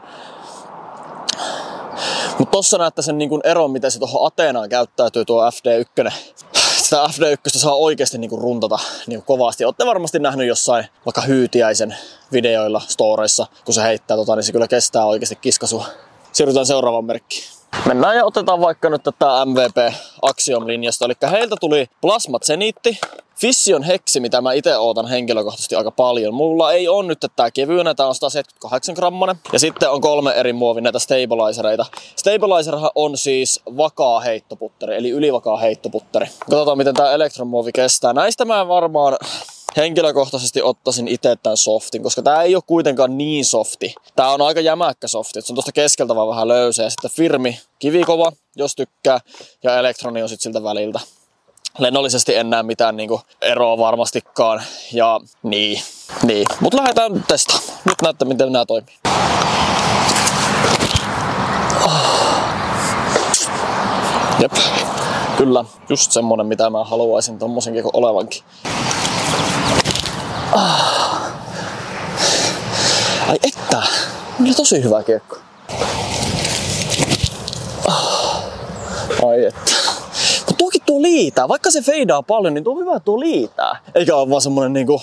Mutta 2.39 2.53
tossa 2.53 2.79
näette 2.79 3.03
sen 3.03 3.19
niin 3.19 3.41
eron, 3.45 3.71
miten 3.71 3.91
se 3.91 3.99
tuohon 3.99 4.27
Ateenaan 4.27 4.69
käyttäytyy 4.69 5.25
tuo 5.25 5.51
FD1 5.51 6.13
sitä 6.89 7.07
FD1 7.07 7.59
saa 7.59 7.75
oikeasti 7.75 8.19
niin 8.19 8.31
kuin 8.31 8.43
runtata 8.43 8.79
niin 9.07 9.19
kuin 9.19 9.27
kovasti. 9.27 9.65
Olette 9.65 9.87
varmasti 9.87 10.19
nähnyt 10.19 10.47
jossain 10.47 10.87
vaikka 11.07 11.21
Hyytiäisen 11.21 11.97
videoilla, 12.33 12.81
storeissa, 12.89 13.47
kun 13.65 13.75
se 13.75 13.83
heittää 13.83 14.17
tota, 14.17 14.37
niin 14.37 14.43
se 14.45 14.53
kyllä 14.53 14.69
kestää 14.69 15.05
oikeasti 15.05 15.37
kiskasua. 15.37 15.87
Siirrytään 16.33 16.67
seuraavaan 16.67 17.05
merkkiin. 17.05 17.45
Mennään 17.87 18.17
ja 18.17 18.25
otetaan 18.25 18.61
vaikka 18.61 18.91
nyt 18.91 19.03
tätä 19.03 19.27
MVP 19.45 19.95
Axiom-linjasta. 20.23 21.05
Eli 21.05 21.15
heiltä 21.31 21.57
tuli 21.61 21.87
Plasma 22.01 22.39
Zenitti, 22.39 23.01
Fission 23.41 23.83
heksi, 23.83 24.21
mitä 24.21 24.41
mä 24.41 24.53
itse 24.53 24.77
ootan 24.77 25.07
henkilökohtaisesti 25.07 25.75
aika 25.75 25.91
paljon. 25.91 26.35
Mulla 26.35 26.73
ei 26.73 26.89
on 26.89 27.07
nyt 27.07 27.19
tää 27.37 27.51
kevyenä, 27.51 27.95
tää 27.95 28.07
on 28.07 28.15
178 28.15 28.95
grammanen. 28.95 29.37
Ja 29.53 29.59
sitten 29.59 29.91
on 29.91 30.01
kolme 30.01 30.33
eri 30.33 30.53
muovin 30.53 30.85
näitä 30.85 30.99
stabilizereita. 30.99 31.87
Stabilizerhan 32.17 32.91
on 32.95 33.19
siis 33.19 33.61
vakaa 33.77 34.21
heittoputteri, 34.21 34.97
eli 34.97 35.11
ylivakaa 35.11 35.57
heittoputteri. 35.57 36.27
Katsotaan 36.39 36.79
miten 36.79 36.95
tää 36.95 37.13
elektronmuovi 37.13 37.73
kestää. 37.73 38.13
Näistä 38.13 38.45
mä 38.45 38.69
varmaan 38.69 39.17
henkilökohtaisesti 39.77 40.63
ottaisin 40.63 41.09
itse 41.09 41.37
tämän 41.37 41.57
softin, 41.57 42.03
koska 42.03 42.23
tämä 42.23 42.43
ei 42.43 42.55
ole 42.55 42.63
kuitenkaan 42.67 43.19
niin 43.19 43.45
softi. 43.45 43.95
Tämä 44.17 44.31
on 44.31 44.43
aika 44.43 44.61
jämäkkä 44.61 45.09
softi, 45.09 45.41
se 45.41 45.53
on 45.53 45.55
tuosta 45.55 45.73
keskeltä 45.73 46.15
vaan 46.15 46.29
vähän 46.29 46.49
löysä 46.49 46.83
ja 46.83 46.91
sitten 46.91 47.11
firmi 47.11 47.61
kivikova, 47.79 48.33
jos 48.57 48.75
tykkää, 48.75 49.21
ja 49.63 49.79
elektroni 49.79 50.23
on 50.23 50.29
sitten 50.29 50.53
siltä 50.53 50.63
väliltä 50.63 51.01
lennollisesti 51.79 52.37
en 52.37 52.51
näe 52.51 52.63
mitään 52.63 52.97
niinku 52.97 53.21
eroa 53.43 53.79
varmastikaan. 53.79 54.63
Ja 54.93 55.21
niin, 55.43 55.83
niin. 56.23 56.47
Mutta 56.61 56.79
lähdetään 56.79 57.25
testaamaan. 57.29 57.73
Nyt 57.85 58.03
näette, 58.03 58.25
miten 58.25 58.53
nämä 58.53 58.67
toimii. 58.67 58.95
Jep, 64.41 64.53
kyllä, 65.37 65.65
just 65.89 66.13
semmonen 66.13 66.47
mitä 66.47 66.71
mä 66.71 66.85
haluaisin 66.85 67.39
tommosenkin 67.39 67.85
olevankin. 67.93 68.43
Ai 73.29 73.39
että, 73.43 73.83
oli 74.41 74.55
tosi 74.55 74.83
hyvä 74.85 75.03
kiekko. 75.03 75.37
Ai 79.27 79.45
että 79.45 79.68
tuo 80.99 81.03
liitää. 81.03 81.49
Vaikka 81.49 81.71
se 81.71 81.83
feidaa 81.83 82.23
paljon, 82.23 82.55
niin 82.55 82.69
on 82.69 82.79
hyvä, 82.79 82.97
että 82.97 83.05
tuo 83.05 83.21
liitää. 83.21 83.83
Eikä 83.95 84.17
ole 84.17 84.31
vaan 84.31 84.43
semmonen 84.43 84.73
niinku, 84.73 85.03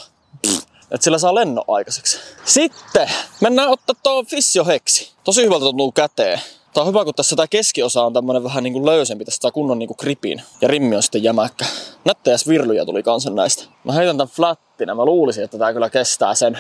että 0.92 1.04
sillä 1.04 1.18
saa 1.18 1.36
lennon 1.36 1.64
aikaiseksi. 1.68 2.18
Sitten 2.46 3.10
mennään 3.42 3.70
ottaa 3.70 3.96
tuo 4.04 4.24
Fissio-heksi. 4.24 5.12
Tosi 5.24 5.44
hyvältä 5.44 5.64
tuntuu 5.64 5.92
käteen. 5.92 6.40
Tää 6.74 6.84
on 6.84 6.88
hyvä, 6.88 7.06
kun 7.06 7.14
tässä 7.14 7.36
tää 7.36 7.48
keskiosa 7.48 8.04
on 8.04 8.14
tämmönen 8.14 8.44
vähän 8.44 8.64
niinku 8.64 8.86
löysempi. 8.86 9.26
Tästä 9.26 9.42
saa 9.42 9.52
kunnon 9.52 9.80
niinku 9.80 9.94
gripin. 9.94 10.42
Ja 10.62 10.68
rimmi 10.68 10.96
on 10.96 11.04
sitten 11.04 11.24
jämäkkä. 11.24 11.66
Nättejä 12.06 12.38
svirlyjä 12.38 12.86
tuli 12.86 13.04
kanssa 13.04 13.30
näistä. 13.30 13.64
Mä 13.84 13.94
heitän 13.94 14.18
tän 14.18 14.28
flattina. 14.28 14.96
Mä 14.96 15.06
luulisin, 15.06 15.44
että 15.44 15.58
tää 15.58 15.74
kyllä 15.74 15.90
kestää 15.90 16.36
sen. 16.36 16.60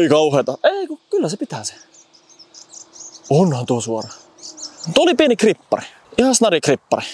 Ei 0.00 0.08
kauheeta. 0.08 0.58
Ei, 0.64 0.86
kun 0.86 1.00
kyllä 1.10 1.28
se 1.28 1.36
pitää 1.36 1.64
se. 1.64 1.74
Onhan 3.30 3.66
tuo 3.66 3.80
suora. 3.80 4.08
Tuo 4.94 5.02
oli 5.02 5.14
pieni 5.14 5.36
krippari. 5.36 5.86
Ihan 6.18 6.34
snadi 6.34 6.60
krippari. 6.60 7.06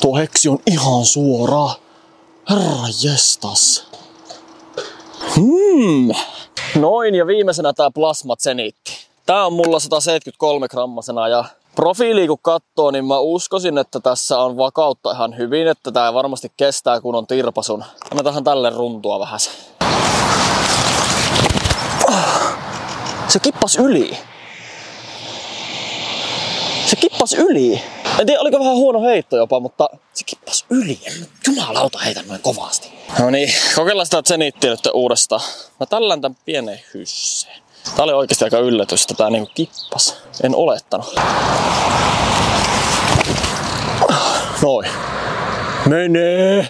Tuo 0.00 0.16
heksi 0.16 0.48
on 0.48 0.58
ihan 0.66 1.04
suora. 1.04 1.74
Herra 2.50 2.86
jestas. 3.02 3.86
Hmm. 5.36 6.08
Noin 6.76 7.14
ja 7.14 7.26
viimeisenä 7.26 7.72
tää 7.72 7.90
plasma 7.90 8.36
zenitti. 8.36 8.92
Tää 9.26 9.46
on 9.46 9.52
mulla 9.52 9.80
173 9.80 10.68
grammasena 10.68 11.28
ja 11.28 11.44
profiili 11.76 12.26
kun 12.26 12.38
katsoo, 12.42 12.90
niin 12.90 13.04
mä 13.04 13.18
uskoisin, 13.18 13.78
että 13.78 14.00
tässä 14.00 14.38
on 14.38 14.56
vakautta 14.56 15.12
ihan 15.12 15.38
hyvin, 15.38 15.68
että 15.68 15.92
tää 15.92 16.14
varmasti 16.14 16.52
kestää 16.56 17.00
kun 17.00 17.14
on 17.14 17.26
tirpasun. 17.26 17.84
Annetaan 18.10 18.44
tälle 18.44 18.70
runtua 18.70 19.20
vähän. 19.20 19.40
Se 23.28 23.38
kippas 23.42 23.76
yli. 23.76 24.18
Kippas 27.00 27.32
yli. 27.32 27.82
En 28.18 28.26
tiedä, 28.26 28.40
oliko 28.40 28.58
vähän 28.58 28.74
huono 28.74 29.02
heitto 29.02 29.36
jopa, 29.36 29.60
mutta 29.60 29.88
se 30.14 30.24
kippas 30.24 30.64
yli. 30.70 31.00
Jumalauta 31.46 31.98
heitä 31.98 32.22
noin 32.22 32.42
kovasti. 32.42 32.92
No 33.18 33.30
niin, 33.30 33.52
kokeillaan 33.74 34.06
sitä 34.06 34.22
Zenittiä 34.28 34.70
nyt 34.70 34.88
uudestaan. 34.94 35.40
Mä 35.80 35.86
tällän 35.86 36.20
tän 36.20 36.36
pienen 36.44 36.80
hysseen. 36.94 37.62
Tää 37.96 38.04
oli 38.04 38.12
oikeasti 38.12 38.44
aika 38.44 38.58
yllätys, 38.58 39.02
että 39.02 39.14
tää 39.14 39.30
niinku 39.30 39.50
kippas. 39.54 40.16
En 40.42 40.56
olettanut. 40.56 41.14
Noin. 44.62 44.90
Menee! 45.86 46.68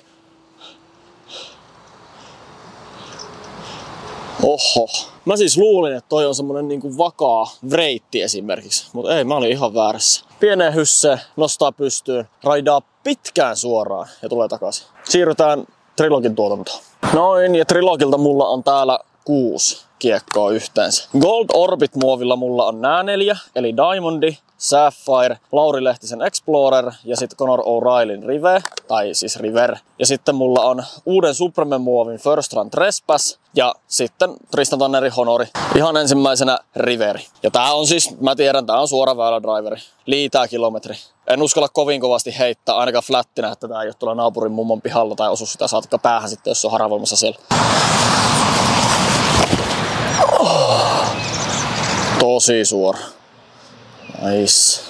Oho. 4.43 5.10
Mä 5.25 5.37
siis 5.37 5.59
luulin, 5.59 5.97
että 5.97 6.09
toi 6.09 6.27
on 6.27 6.35
semmonen 6.35 6.69
niinku 6.69 6.99
vakaa 6.99 7.47
vreitti 7.71 8.23
esimerkiksi, 8.23 8.87
mutta 8.93 9.19
ei, 9.19 9.25
mä 9.25 9.37
olin 9.37 9.51
ihan 9.51 9.75
väärässä. 9.75 10.25
Pieneen 10.41 10.75
hysse, 10.75 11.19
nostaa 11.37 11.73
pystyyn, 11.73 12.29
raidaa 12.45 12.83
pitkään 13.05 13.57
suoraan 13.57 14.09
ja 14.23 14.29
tulee 14.29 14.49
takaisin. 14.49 14.87
Siirrytään 15.05 15.67
Trilogin 15.97 16.37
tuotantoon. 16.37 16.81
Noin, 17.15 17.55
ja 17.55 17.65
Trilogilta 17.65 18.19
mulla 18.19 18.49
on 18.49 18.65
täällä 18.65 18.99
kuusi 19.25 19.90
kiekkoa 20.01 20.51
yhteensä. 20.51 21.09
Gold 21.21 21.47
Orbit 21.55 21.97
muovilla 21.97 22.37
mulla 22.37 22.67
on 22.67 22.81
nää 22.81 23.03
neljä, 23.03 23.37
eli 23.55 23.75
Diamondi, 23.77 24.37
Sapphire, 24.59 25.39
Lauri 25.53 25.85
Lehtisen 25.85 26.23
Explorer 26.23 26.93
ja 27.05 27.17
sitten 27.17 27.37
Conor 27.37 27.61
O'Reillyn 27.61 28.27
Rive, 28.27 28.63
tai 28.89 29.15
siis 29.15 29.37
River. 29.37 29.77
Ja 29.99 30.07
sitten 30.07 30.35
mulla 30.35 30.65
on 30.65 30.85
uuden 31.07 31.35
Supreme 31.35 31.79
muovin 31.79 32.19
First 32.19 32.53
Run 32.53 32.71
Trespass 32.71 33.39
ja 33.55 33.75
sitten 33.87 34.31
Tristan 34.51 34.79
Tanneri 34.79 35.09
Honori. 35.09 35.47
Ihan 35.77 35.97
ensimmäisenä 35.97 36.59
Riveri. 36.77 37.27
Ja 37.43 37.51
tää 37.51 37.73
on 37.73 37.87
siis, 37.87 38.21
mä 38.21 38.37
tiedän, 38.37 38.67
tää 38.67 38.81
on 38.81 38.89
suora 38.89 39.43
driveri. 39.43 39.81
Liitää 40.07 40.49
kilometri. 40.49 40.95
En 41.27 41.43
uskalla 41.43 41.69
kovin 41.69 42.01
kovasti 42.01 42.39
heittää 42.39 42.77
ainakaan 42.77 43.05
flattina, 43.05 43.53
että 43.53 43.69
tää 43.69 43.83
ei 43.83 43.89
ole 43.89 43.95
tuolla 43.99 44.15
naapurin 44.15 44.53
mummon 44.53 44.83
pihalla 44.83 45.15
tai 45.15 45.31
osu 45.31 45.47
sitä 45.47 45.69
saatikka 45.69 45.99
päähän 45.99 46.31
sitten, 46.31 46.51
jos 46.51 46.65
on 46.65 46.71
haravoimassa 46.71 47.17
siellä. 47.17 47.39
Tosi 52.19 52.65
suora. 52.65 52.99
Nice. 54.23 54.81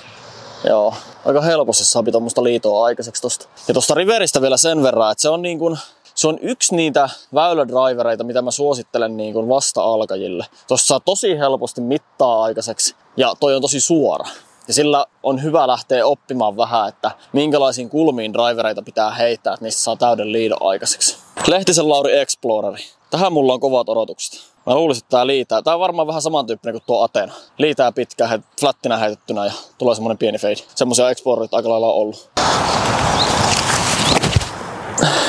Joo, 0.65 0.95
aika 1.25 1.41
helposti 1.41 1.85
saa 1.85 2.03
tuommoista 2.03 2.45
liitoa 2.45 2.85
aikaiseksi 2.85 3.23
tosta. 3.23 3.47
Ja 3.69 3.75
tosta 3.75 3.95
Riveristä 3.95 4.43
vielä 4.43 4.57
sen 4.57 4.83
verran, 4.83 5.13
että 5.13 5.23
se 5.23 5.29
on 5.29 5.43
niin 5.43 5.59
kuin, 5.59 5.79
se 6.15 6.29
on 6.29 6.39
yksi 6.43 6.77
niitä 6.77 7.09
väylädrivereita, 7.35 8.25
mitä 8.25 8.43
mä 8.43 8.51
suosittelen 8.51 9.17
niin 9.17 9.33
kuin 9.33 9.49
vasta-alkajille. 9.49 10.47
Tuossa 10.69 10.87
saa 10.87 11.01
tosi 11.01 11.39
helposti 11.39 11.81
mittaa 11.81 12.43
aikaiseksi 12.43 12.95
ja 13.17 13.35
toi 13.41 13.55
on 13.55 13.63
tosi 13.63 13.81
suora. 13.81 14.29
Ja 14.69 14.75
sillä 14.75 15.07
on 15.23 15.43
hyvä 15.43 15.67
lähteä 15.67 16.07
oppimaan 16.07 16.57
vähän, 16.57 16.89
että 16.89 17.11
minkälaisiin 17.33 17.91
kulmiin 17.91 18.33
drivereita 18.33 18.83
pitää 18.83 19.11
heittää, 19.11 19.55
että 19.55 19.65
niistä 19.65 19.83
saa 19.83 19.97
täyden 19.97 20.33
liidon 20.33 20.59
aikaiseksi. 20.61 21.17
Lehtisen 21.47 21.89
Lauri 21.89 22.19
Exploreri. 22.19 22.85
Tähän 23.11 23.33
mulla 23.33 23.53
on 23.53 23.61
kovat 23.61 23.89
odotukset. 23.89 24.50
Mä 24.67 24.75
luulisin, 24.75 25.05
että 25.05 25.17
tää 25.17 25.27
liitää. 25.27 25.63
Tää 25.63 25.75
on 25.75 25.81
varmaan 25.81 26.07
vähän 26.07 26.23
samantyyppinen 26.23 26.75
kuin 26.75 26.83
tuo 26.87 27.03
Atena. 27.03 27.33
Liitää 27.59 27.93
pitkään, 27.93 28.31
he, 28.31 28.41
flattina 28.61 28.97
heitettynä 28.97 29.45
ja 29.45 29.53
tulee 29.79 29.95
semmonen 29.95 30.19
pieni 30.19 30.39
fade. 30.39 30.57
Semmoisia 30.75 31.11
Explorerit 31.11 31.55
aika 31.55 31.69
lailla 31.69 31.87
on 31.87 31.95
ollut. 31.95 32.31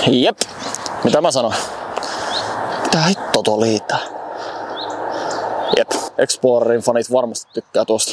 Jep. 0.08 0.38
Mitä 1.04 1.22
mä 1.22 1.32
sanoin? 1.32 1.56
Mitä 2.84 3.02
hitto 3.02 3.42
tuo 3.44 3.62
liitää? 3.62 4.00
Jep. 5.78 5.92
Explorerin 6.18 6.82
fanit 6.82 7.12
varmasti 7.12 7.52
tykkää 7.54 7.86
tuosta. 7.86 8.12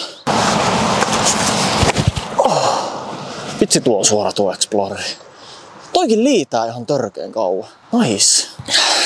Oh. 2.39 2.79
Vitsi 3.61 3.81
tuo 3.81 3.99
on 3.99 4.05
suora 4.05 4.33
tuo 4.33 4.53
Exploreri. 4.53 5.05
Toikin 5.93 6.25
liitää 6.25 6.67
ihan 6.67 6.87
törkeen 6.87 7.33
kauan. 7.33 7.69
Nice. 7.93 8.47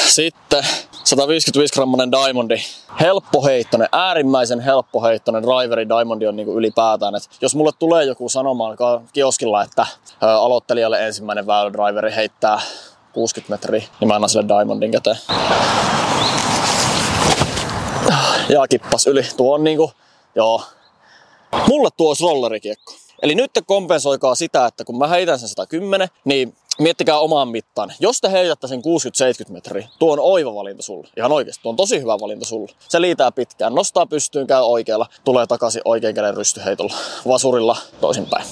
Sitten 0.09 0.65
155 1.13 1.75
grammanen 1.75 2.13
Diamondi. 2.13 2.57
Helppoheittonen, 3.01 3.89
äärimmäisen 3.93 4.61
helppoheittonen 4.61 5.43
driveri 5.43 5.89
Diamondi 5.89 6.27
on 6.27 6.37
niinku 6.37 6.59
ylipäätään. 6.59 7.15
Et 7.15 7.23
jos 7.41 7.55
mulle 7.55 7.71
tulee 7.79 8.05
joku 8.05 8.29
sanomaan 8.29 8.77
kioskilla, 9.13 9.63
että 9.63 9.87
aloittelijalle 10.21 11.07
ensimmäinen 11.07 11.47
väylädriveri 11.47 12.15
heittää 12.15 12.61
60 13.13 13.55
metriä, 13.55 13.89
niin 14.01 14.09
mä 14.09 14.15
annan 14.15 14.31
sille 14.31 14.49
Diamondin 14.49 14.91
käteen. 14.91 15.17
Ja 18.49 18.67
kippas 18.71 19.07
yli. 19.07 19.23
Tuo 19.37 19.55
on 19.55 19.65
niinku, 19.65 19.93
joo. 20.35 20.63
Mulle 21.69 21.89
tuo 21.97 22.15
rollerikiekko. 22.23 22.95
Eli 23.23 23.35
nyt 23.35 23.53
te 23.53 23.63
kompensoikaa 23.67 24.35
sitä, 24.35 24.67
että 24.67 24.85
kun 24.85 24.99
mä 24.99 25.07
heitän 25.07 25.39
sen 25.39 25.49
110, 25.49 26.09
niin 26.25 26.57
miettikää 26.79 27.19
omaan 27.19 27.49
mittaan. 27.49 27.93
Jos 28.01 28.21
te 28.21 28.31
heitätte 28.31 28.67
sen 28.67 28.83
60-70 29.49 29.53
metriä, 29.53 29.89
tuo 29.99 30.13
on 30.13 30.21
oiva 30.21 30.55
valinta 30.55 30.83
sulle. 30.83 31.09
Ihan 31.17 31.33
oikeasti, 31.33 31.63
tuo 31.63 31.71
on 31.71 31.77
tosi 31.77 32.01
hyvä 32.01 32.19
valinta 32.21 32.47
sulle. 32.47 32.73
Se 32.89 33.01
liitää 33.01 33.33
pitkään, 33.33 33.75
nostaa 33.75 34.07
pystyyn, 34.07 34.47
käy 34.47 34.63
oikealla, 34.63 35.07
tulee 35.25 35.47
takaisin 35.47 35.83
oikein 35.85 36.15
käden 36.15 36.37
rystyheitolla, 36.37 36.95
vasurilla 37.29 37.77
toisinpäin. 38.01 38.45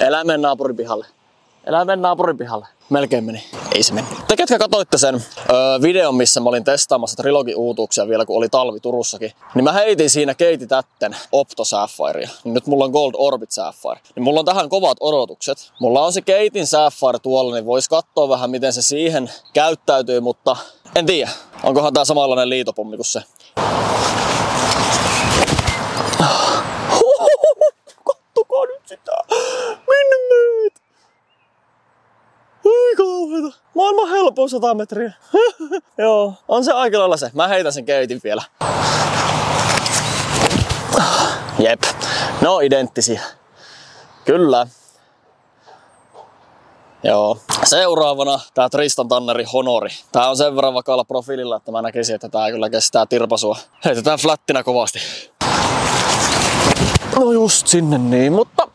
Elä 0.00 0.24
mennä 0.24 0.48
naapurin 0.48 0.76
pihalle. 0.76 1.06
Elä 1.66 1.84
mennä 1.84 2.08
naapurin 2.08 2.38
pihalle. 2.38 2.66
Melkein 2.90 3.24
meni. 3.24 3.44
Ei 3.74 3.82
se 3.82 3.92
meni. 3.94 4.06
Te 4.28 4.36
ketkä 4.36 4.58
katsoitte 4.58 4.98
sen 4.98 5.14
öö, 5.14 5.82
videon, 5.82 6.14
missä 6.14 6.40
mä 6.40 6.48
olin 6.48 6.64
testaamassa 6.64 7.16
trilogi-uutuuksia 7.22 8.08
vielä, 8.08 8.24
kun 8.26 8.36
oli 8.36 8.48
talvi 8.48 8.80
Turussakin, 8.80 9.32
niin 9.54 9.64
mä 9.64 9.72
heitin 9.72 10.10
siinä 10.10 10.34
Keiti 10.34 10.66
Tätten 10.66 11.16
Opto 11.32 11.64
Sapphirea. 11.64 12.28
Niin 12.44 12.54
nyt 12.54 12.66
mulla 12.66 12.84
on 12.84 12.90
Gold 12.90 13.14
Orbit 13.16 13.50
Sapphire. 13.50 14.00
Niin 14.14 14.22
mulla 14.22 14.40
on 14.40 14.46
tähän 14.46 14.68
kovat 14.68 14.96
odotukset. 15.00 15.72
Mulla 15.80 16.04
on 16.04 16.12
se 16.12 16.20
Keitin 16.20 16.66
Sapphire 16.66 17.18
tuolla, 17.18 17.54
niin 17.54 17.66
vois 17.66 17.88
katsoa 17.88 18.28
vähän, 18.28 18.50
miten 18.50 18.72
se 18.72 18.82
siihen 18.82 19.30
käyttäytyy, 19.52 20.20
mutta 20.20 20.56
en 20.94 21.06
tiedä. 21.06 21.30
Onkohan 21.62 21.92
tää 21.92 22.04
samanlainen 22.04 22.48
liitopommi 22.48 22.96
kuin 22.96 23.06
se. 23.06 23.22
Kattokaa 28.04 28.66
nyt 28.66 28.82
sitä! 28.88 29.12
Minne 29.88 30.16
meet? 30.28 30.86
Kauheeta. 33.36 33.58
Maailman 33.74 34.08
helpoin 34.08 34.50
100 34.50 34.74
metriä. 34.74 35.12
Joo, 35.98 36.34
on 36.48 36.64
se 36.64 36.72
aika 36.72 36.98
lailla 36.98 37.16
se. 37.16 37.30
Mä 37.34 37.48
heitän 37.48 37.72
sen 37.72 37.84
keitin 37.84 38.20
vielä. 38.24 38.42
Jep. 41.58 41.82
No 42.40 42.60
identtisiä. 42.60 43.20
Kyllä. 44.24 44.66
Joo. 47.02 47.38
Seuraavana 47.64 48.40
tää 48.54 48.68
Tristan 48.68 49.08
Tanneri 49.08 49.44
Honori. 49.44 49.90
Tää 50.12 50.30
on 50.30 50.36
sen 50.36 50.56
verran 50.56 50.74
vakaalla 50.74 51.04
profiililla, 51.04 51.56
että 51.56 51.72
mä 51.72 51.82
näkisin, 51.82 52.14
että 52.14 52.28
tää 52.28 52.50
kyllä 52.50 52.70
kestää 52.70 53.06
tirpasua. 53.06 53.56
Heitetään 53.84 54.18
flattina 54.18 54.62
kovasti. 54.62 54.98
No 57.16 57.32
just 57.32 57.66
sinne 57.66 57.98
niin, 57.98 58.32
mutta... 58.32 58.68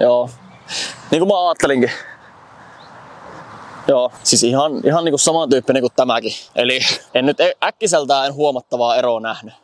Joo. 0.00 0.30
Niin 1.10 1.20
kuin 1.20 1.28
mä 1.28 1.48
ajattelinkin. 1.48 1.90
Joo, 3.88 4.12
siis 4.22 4.42
ihan, 4.42 4.72
ihan 4.84 5.04
niin 5.04 5.12
kuin 5.12 5.20
samantyyppinen 5.20 5.82
kuin 5.82 5.92
tämäkin. 5.96 6.32
Eli 6.54 6.80
en 7.14 7.26
nyt 7.26 7.36
äkkiseltään 7.64 8.26
en 8.26 8.34
huomattavaa 8.34 8.96
eroa 8.96 9.20
nähnyt. 9.20 9.54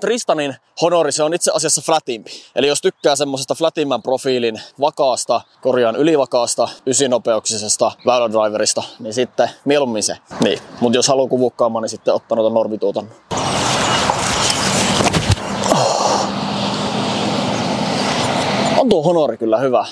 Tristanin 0.00 0.56
honori 0.82 1.12
se 1.12 1.22
on 1.22 1.34
itse 1.34 1.50
asiassa 1.54 1.82
flatimpi. 1.82 2.30
Eli 2.56 2.66
jos 2.66 2.80
tykkää 2.80 3.16
semmoisesta 3.16 3.54
flatimman 3.54 4.02
profiilin 4.02 4.60
vakaasta, 4.80 5.40
korjaan 5.62 5.96
ylivakaasta, 5.96 6.68
ysinopeuksisesta 6.86 7.92
väylädriverista, 8.06 8.82
niin 8.98 9.14
sitten 9.14 9.50
mieluummin 9.64 10.02
se. 10.02 10.16
Niin. 10.44 10.58
Mutta 10.80 10.98
jos 10.98 11.08
haluaa 11.08 11.28
kuvukkaamman, 11.28 11.82
niin 11.82 11.90
sitten 11.90 12.14
ottaa 12.14 12.36
noita 12.36 12.54
normituotannon. 12.54 13.14
On 18.78 18.88
tuo 18.88 19.02
honori 19.02 19.36
kyllä 19.36 19.58
hyvä. 19.58 19.86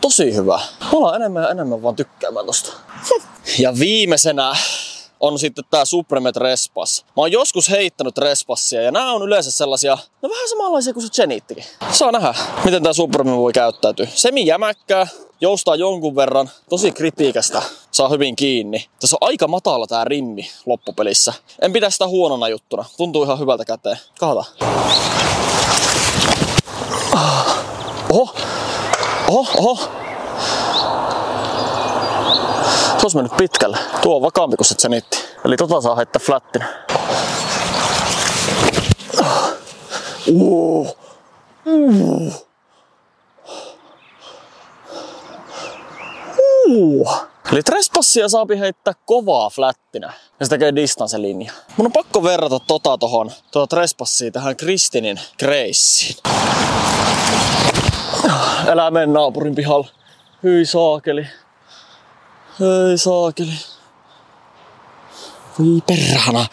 Tosi 0.00 0.34
hyvä. 0.34 0.60
On 0.92 1.14
enemmän 1.14 1.42
ja 1.42 1.50
enemmän 1.50 1.82
vaan 1.82 1.96
tykkäämään 1.96 2.46
tosta. 2.46 2.72
Ja 3.58 3.78
viimeisenä 3.78 4.56
on 5.20 5.38
sitten 5.38 5.64
tää 5.70 5.84
Supremet 5.84 6.36
Respas. 6.36 7.04
Mä 7.06 7.12
oon 7.16 7.32
joskus 7.32 7.70
heittänyt 7.70 8.18
Respassia 8.18 8.82
ja 8.82 8.92
nämä 8.92 9.12
on 9.12 9.22
yleensä 9.22 9.50
sellaisia, 9.50 9.98
no 10.22 10.28
vähän 10.28 10.48
samanlaisia 10.48 10.92
kuin 10.92 11.06
se 11.06 11.22
Genittikin. 11.22 11.64
Saa 11.90 12.12
nähdä, 12.12 12.34
miten 12.64 12.82
tää 12.82 12.92
Supreme 12.92 13.36
voi 13.36 13.52
käyttäytyä. 13.52 14.06
Semi 14.14 14.46
jämäkkää, 14.46 15.06
joustaa 15.40 15.76
jonkun 15.76 16.16
verran, 16.16 16.50
tosi 16.68 16.92
kripiikästä, 16.92 17.62
saa 17.90 18.08
hyvin 18.08 18.36
kiinni. 18.36 18.86
Tässä 19.00 19.16
on 19.20 19.28
aika 19.28 19.48
matala 19.48 19.86
tää 19.86 20.04
rimmi 20.04 20.50
loppupelissä. 20.66 21.32
En 21.62 21.72
pidä 21.72 21.90
sitä 21.90 22.08
huonona 22.08 22.48
juttuna, 22.48 22.84
tuntuu 22.96 23.22
ihan 23.22 23.38
hyvältä 23.38 23.64
käteen. 23.64 23.98
Kahta. 24.18 24.44
Oho, 28.10 28.34
oho, 29.28 29.46
oho. 29.56 29.88
Olisi 33.02 33.16
mennyt 33.16 33.36
pitkälle. 33.36 33.78
Tuo 34.02 34.16
on 34.16 34.22
vakaampi 34.22 34.56
kuin 34.56 34.66
se 34.66 34.74
zenitti. 34.74 35.18
Eli 35.44 35.56
tota 35.56 35.80
saa 35.80 35.96
heittää 35.96 36.20
flattina. 36.24 36.66
Uh. 40.26 40.96
Uh. 41.66 42.32
Uh. 46.68 47.28
Eli 47.52 47.62
trespassia 47.62 48.28
saapi 48.28 48.58
heittää 48.58 48.94
kovaa 49.06 49.50
flättinä. 49.50 50.12
Ja 50.40 50.46
se 50.46 50.50
tekee 50.50 50.74
distancelinja. 50.74 51.52
Mun 51.76 51.86
on 51.86 51.92
pakko 51.92 52.22
verrata 52.22 52.60
tota 52.60 52.98
tohon, 52.98 53.32
tuota 53.50 53.76
trespassia 53.76 54.30
tähän 54.30 54.56
Kristinin 54.56 55.20
Gracein. 55.38 56.16
Älä 58.66 58.90
mene 58.90 59.06
naapurin 59.06 59.54
pihalle. 59.54 59.88
Hyi 60.42 60.66
saakeli. 60.66 61.26
Hei 62.60 62.98
saakeli. 62.98 63.52
Voi 65.58 65.80
perhana. 65.86 66.46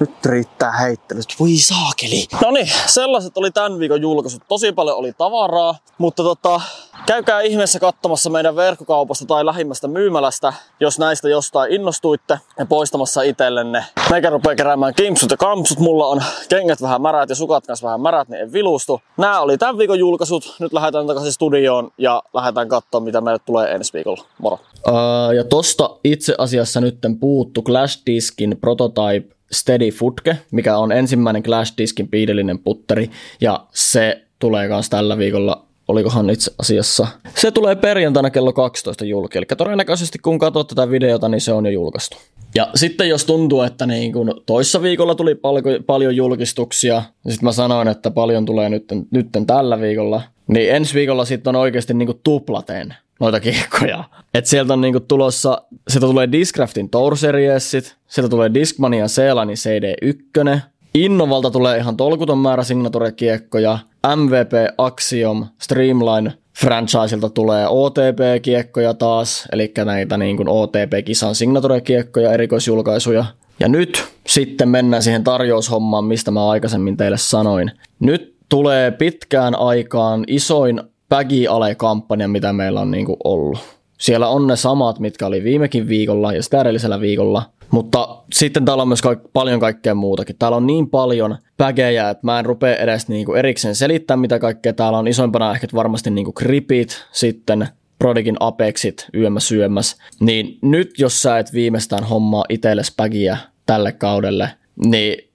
Nyt 0.00 0.26
riittää 0.26 0.72
heittelystä. 0.72 1.34
Voi 1.40 1.56
saakeli. 1.56 2.26
No 2.42 2.50
niin, 2.50 2.72
sellaiset 2.86 3.36
oli 3.36 3.50
tämän 3.50 3.78
viikon 3.78 4.02
julkaisut. 4.02 4.42
Tosi 4.48 4.72
paljon 4.72 4.96
oli 4.96 5.12
tavaraa, 5.12 5.74
mutta 5.98 6.22
tota, 6.22 6.60
käykää 7.06 7.40
ihmeessä 7.40 7.80
katsomassa 7.80 8.30
meidän 8.30 8.56
verkkokaupasta 8.56 9.26
tai 9.26 9.46
lähimmästä 9.46 9.88
myymälästä, 9.88 10.52
jos 10.80 10.98
näistä 10.98 11.28
jostain 11.28 11.72
innostuitte 11.72 12.38
ja 12.58 12.66
poistamassa 12.66 13.22
itsellenne. 13.22 13.84
Meikä 14.10 14.30
rupeaa 14.30 14.54
keräämään 14.54 14.94
kimpsut 14.94 15.30
ja 15.30 15.36
kampsut. 15.36 15.78
Mulla 15.78 16.06
on 16.06 16.22
kengät 16.48 16.82
vähän 16.82 17.02
märät 17.02 17.28
ja 17.28 17.34
sukat 17.34 17.66
kanssa 17.66 17.86
vähän 17.86 18.00
märät, 18.00 18.28
niin 18.28 18.42
en 18.42 18.52
vilustu. 18.52 19.00
Nämä 19.16 19.40
oli 19.40 19.58
tämän 19.58 19.78
viikon 19.78 19.98
julkaisut. 19.98 20.56
Nyt 20.60 20.72
lähdetään 20.72 21.06
takaisin 21.06 21.32
studioon 21.32 21.90
ja 21.98 22.22
lähdetään 22.34 22.68
katsomaan, 22.68 23.04
mitä 23.04 23.20
meille 23.20 23.40
tulee 23.46 23.72
ensi 23.72 23.92
viikolla. 23.92 24.24
Moro. 24.38 24.58
Uh, 24.88 25.32
ja 25.36 25.44
tosta 25.44 25.90
itse 26.04 26.34
asiassa 26.38 26.80
nytten 26.80 27.18
puuttu 27.18 27.62
Clash 27.62 28.02
Diskin 28.06 28.56
prototype 28.60 29.36
Steady 29.52 29.90
Futke, 29.90 30.38
mikä 30.50 30.78
on 30.78 30.92
ensimmäinen 30.92 31.42
Clash 31.42 31.74
Diskin 31.78 32.08
piidellinen 32.08 32.58
putteri, 32.58 33.10
ja 33.40 33.66
se 33.74 34.22
tulee 34.38 34.68
myös 34.68 34.90
tällä 34.90 35.18
viikolla 35.18 35.65
olikohan 35.88 36.30
itse 36.30 36.50
asiassa. 36.58 37.06
Se 37.34 37.50
tulee 37.50 37.74
perjantaina 37.76 38.30
kello 38.30 38.52
12 38.52 39.04
julki, 39.04 39.38
eli 39.38 39.46
todennäköisesti 39.56 40.18
kun 40.18 40.38
katsot 40.38 40.68
tätä 40.68 40.90
videota, 40.90 41.28
niin 41.28 41.40
se 41.40 41.52
on 41.52 41.66
jo 41.66 41.72
julkaistu. 41.72 42.16
Ja 42.54 42.68
sitten 42.74 43.08
jos 43.08 43.24
tuntuu, 43.24 43.62
että 43.62 43.86
niin 43.86 44.12
kun 44.12 44.42
toissa 44.46 44.82
viikolla 44.82 45.14
tuli 45.14 45.34
paljon, 45.34 45.84
paljon 45.86 46.16
julkistuksia, 46.16 47.02
niin 47.24 47.32
sitten 47.32 47.46
mä 47.46 47.52
sanoin, 47.52 47.88
että 47.88 48.10
paljon 48.10 48.44
tulee 48.44 48.68
nytten, 48.68 49.06
nytten 49.10 49.46
tällä 49.46 49.80
viikolla, 49.80 50.22
niin 50.46 50.74
ensi 50.74 50.94
viikolla 50.94 51.24
sitten 51.24 51.56
on 51.56 51.60
oikeasti 51.60 51.94
niin 51.94 52.20
tuplaten 52.24 52.94
noita 53.20 53.40
kiekkoja. 53.40 54.04
Et 54.34 54.46
sieltä 54.46 54.72
on 54.72 54.80
niinku 54.80 55.00
tulossa, 55.00 55.62
sieltä 55.88 56.06
tulee 56.06 56.32
Discraftin 56.32 56.90
Tour 56.90 57.16
Seriesit, 57.16 57.96
sieltä 58.08 58.28
tulee 58.30 58.54
Discmania 58.54 59.08
Seelani 59.08 59.54
CD1, 59.54 60.58
Innovalta 60.94 61.50
tulee 61.50 61.78
ihan 61.78 61.96
tolkuton 61.96 62.38
määrä 62.38 62.62
signature-kiekkoja, 62.62 63.78
MVP 64.16 64.52
Axiom 64.78 65.46
Streamline 65.62 66.32
franchiselta 66.58 67.28
tulee 67.28 67.66
OTP-kiekkoja 67.68 68.94
taas, 68.94 69.48
eli 69.52 69.72
näitä 69.84 70.16
niin 70.16 70.36
kuin 70.36 70.48
OTP-kisan 70.48 71.34
signature-kiekkoja, 71.34 72.32
erikoisjulkaisuja. 72.32 73.24
Ja 73.60 73.68
nyt 73.68 74.04
sitten 74.26 74.68
mennään 74.68 75.02
siihen 75.02 75.24
tarjoushommaan, 75.24 76.04
mistä 76.04 76.30
mä 76.30 76.48
aikaisemmin 76.48 76.96
teille 76.96 77.18
sanoin. 77.18 77.70
Nyt 78.00 78.34
tulee 78.48 78.90
pitkään 78.90 79.54
aikaan 79.54 80.24
isoin 80.26 80.80
Baggy-ale-kampanja, 81.08 82.28
mitä 82.28 82.52
meillä 82.52 82.80
on 82.80 82.90
niin 82.90 83.06
kuin 83.06 83.16
ollut. 83.24 83.58
Siellä 83.98 84.28
on 84.28 84.46
ne 84.46 84.56
samat, 84.56 84.98
mitkä 84.98 85.26
oli 85.26 85.44
viimekin 85.44 85.88
viikolla 85.88 86.32
ja 86.32 86.42
sitä 86.42 86.60
edellisellä 86.60 87.00
viikolla. 87.00 87.42
Mutta 87.70 88.22
sitten 88.32 88.64
täällä 88.64 88.82
on 88.82 88.88
myös 88.88 89.02
kaik- 89.02 89.32
paljon 89.32 89.60
kaikkea 89.60 89.94
muutakin. 89.94 90.36
Täällä 90.38 90.56
on 90.56 90.66
niin 90.66 90.90
paljon 90.90 91.36
pägejä, 91.56 92.10
että 92.10 92.26
mä 92.26 92.38
en 92.38 92.46
rupea 92.46 92.76
edes 92.76 93.08
niinku 93.08 93.34
erikseen 93.34 93.74
selittämään, 93.74 94.20
mitä 94.20 94.38
kaikkea 94.38 94.72
täällä 94.72 94.98
on. 94.98 95.08
Isoimpana 95.08 95.52
ehkä 95.52 95.66
varmasti 95.74 96.10
niinku 96.10 96.32
kripit, 96.32 97.04
sitten 97.12 97.68
Prodigin 97.98 98.36
Apexit, 98.40 99.06
YMS, 99.12 99.52
YMS. 99.52 99.96
Niin 100.20 100.58
nyt 100.62 100.98
jos 100.98 101.22
sä 101.22 101.38
et 101.38 101.52
viimeistään 101.52 102.04
hommaa 102.04 102.44
itsellesi 102.48 102.92
pägiä 102.96 103.38
tälle 103.66 103.92
kaudelle, 103.92 104.50
niin 104.84 105.28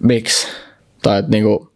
miksi? 0.00 0.48
Tai 1.02 1.18
että 1.18 1.30
niinku, 1.30 1.69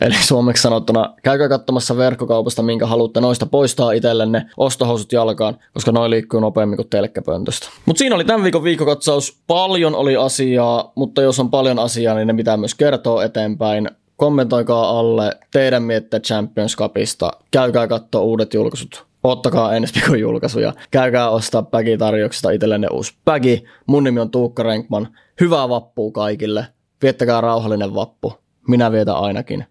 Eli 0.00 0.14
suomeksi 0.14 0.62
sanottuna, 0.62 1.14
käykää 1.22 1.48
katsomassa 1.48 1.96
verkkokaupasta, 1.96 2.62
minkä 2.62 2.86
haluatte 2.86 3.20
noista 3.20 3.46
poistaa 3.46 3.92
itsellenne 3.92 4.46
ostohousut 4.56 5.12
jalkaan, 5.12 5.56
koska 5.74 5.92
noin 5.92 6.10
liikkuu 6.10 6.40
nopeammin 6.40 6.76
kuin 6.76 6.88
telkkäpöntöstä. 6.88 7.68
Mutta 7.86 7.98
siinä 7.98 8.14
oli 8.14 8.24
tämän 8.24 8.42
viikon 8.42 8.64
viikkokatsaus. 8.64 9.38
Paljon 9.46 9.94
oli 9.94 10.16
asiaa, 10.16 10.92
mutta 10.94 11.22
jos 11.22 11.40
on 11.40 11.50
paljon 11.50 11.78
asiaa, 11.78 12.14
niin 12.14 12.26
ne 12.26 12.34
pitää 12.34 12.56
myös 12.56 12.74
kertoa 12.74 13.24
eteenpäin. 13.24 13.90
Kommentoikaa 14.16 14.98
alle 14.98 15.38
teidän 15.52 15.82
mietteet 15.82 16.24
Champions 16.24 16.76
Cupista. 16.76 17.30
Käykää 17.50 17.86
katsoa 17.86 18.20
uudet 18.20 18.54
julkaisut 18.54 19.06
ottakaa 19.24 19.74
ensi 19.76 19.94
viikon 19.94 20.20
julkaisuja. 20.20 20.72
Käykää 20.90 21.30
ostaa 21.30 21.62
pägitarjouksesta 21.62 22.50
itsellenne 22.50 22.88
uusi 22.92 23.14
pägi. 23.24 23.64
Mun 23.86 24.04
nimi 24.04 24.20
on 24.20 24.30
Tuukka 24.30 24.62
Renkman. 24.62 25.08
Hyvää 25.40 25.68
vappua 25.68 26.10
kaikille. 26.12 26.66
Viettäkää 27.02 27.40
rauhallinen 27.40 27.94
vappu. 27.94 28.32
Minä 28.68 28.92
vietän 28.92 29.16
ainakin. 29.16 29.66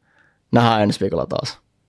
Nähdään 0.53 0.81
ensi 0.81 0.99
viikolla 0.99 1.25
taas. 1.25 1.62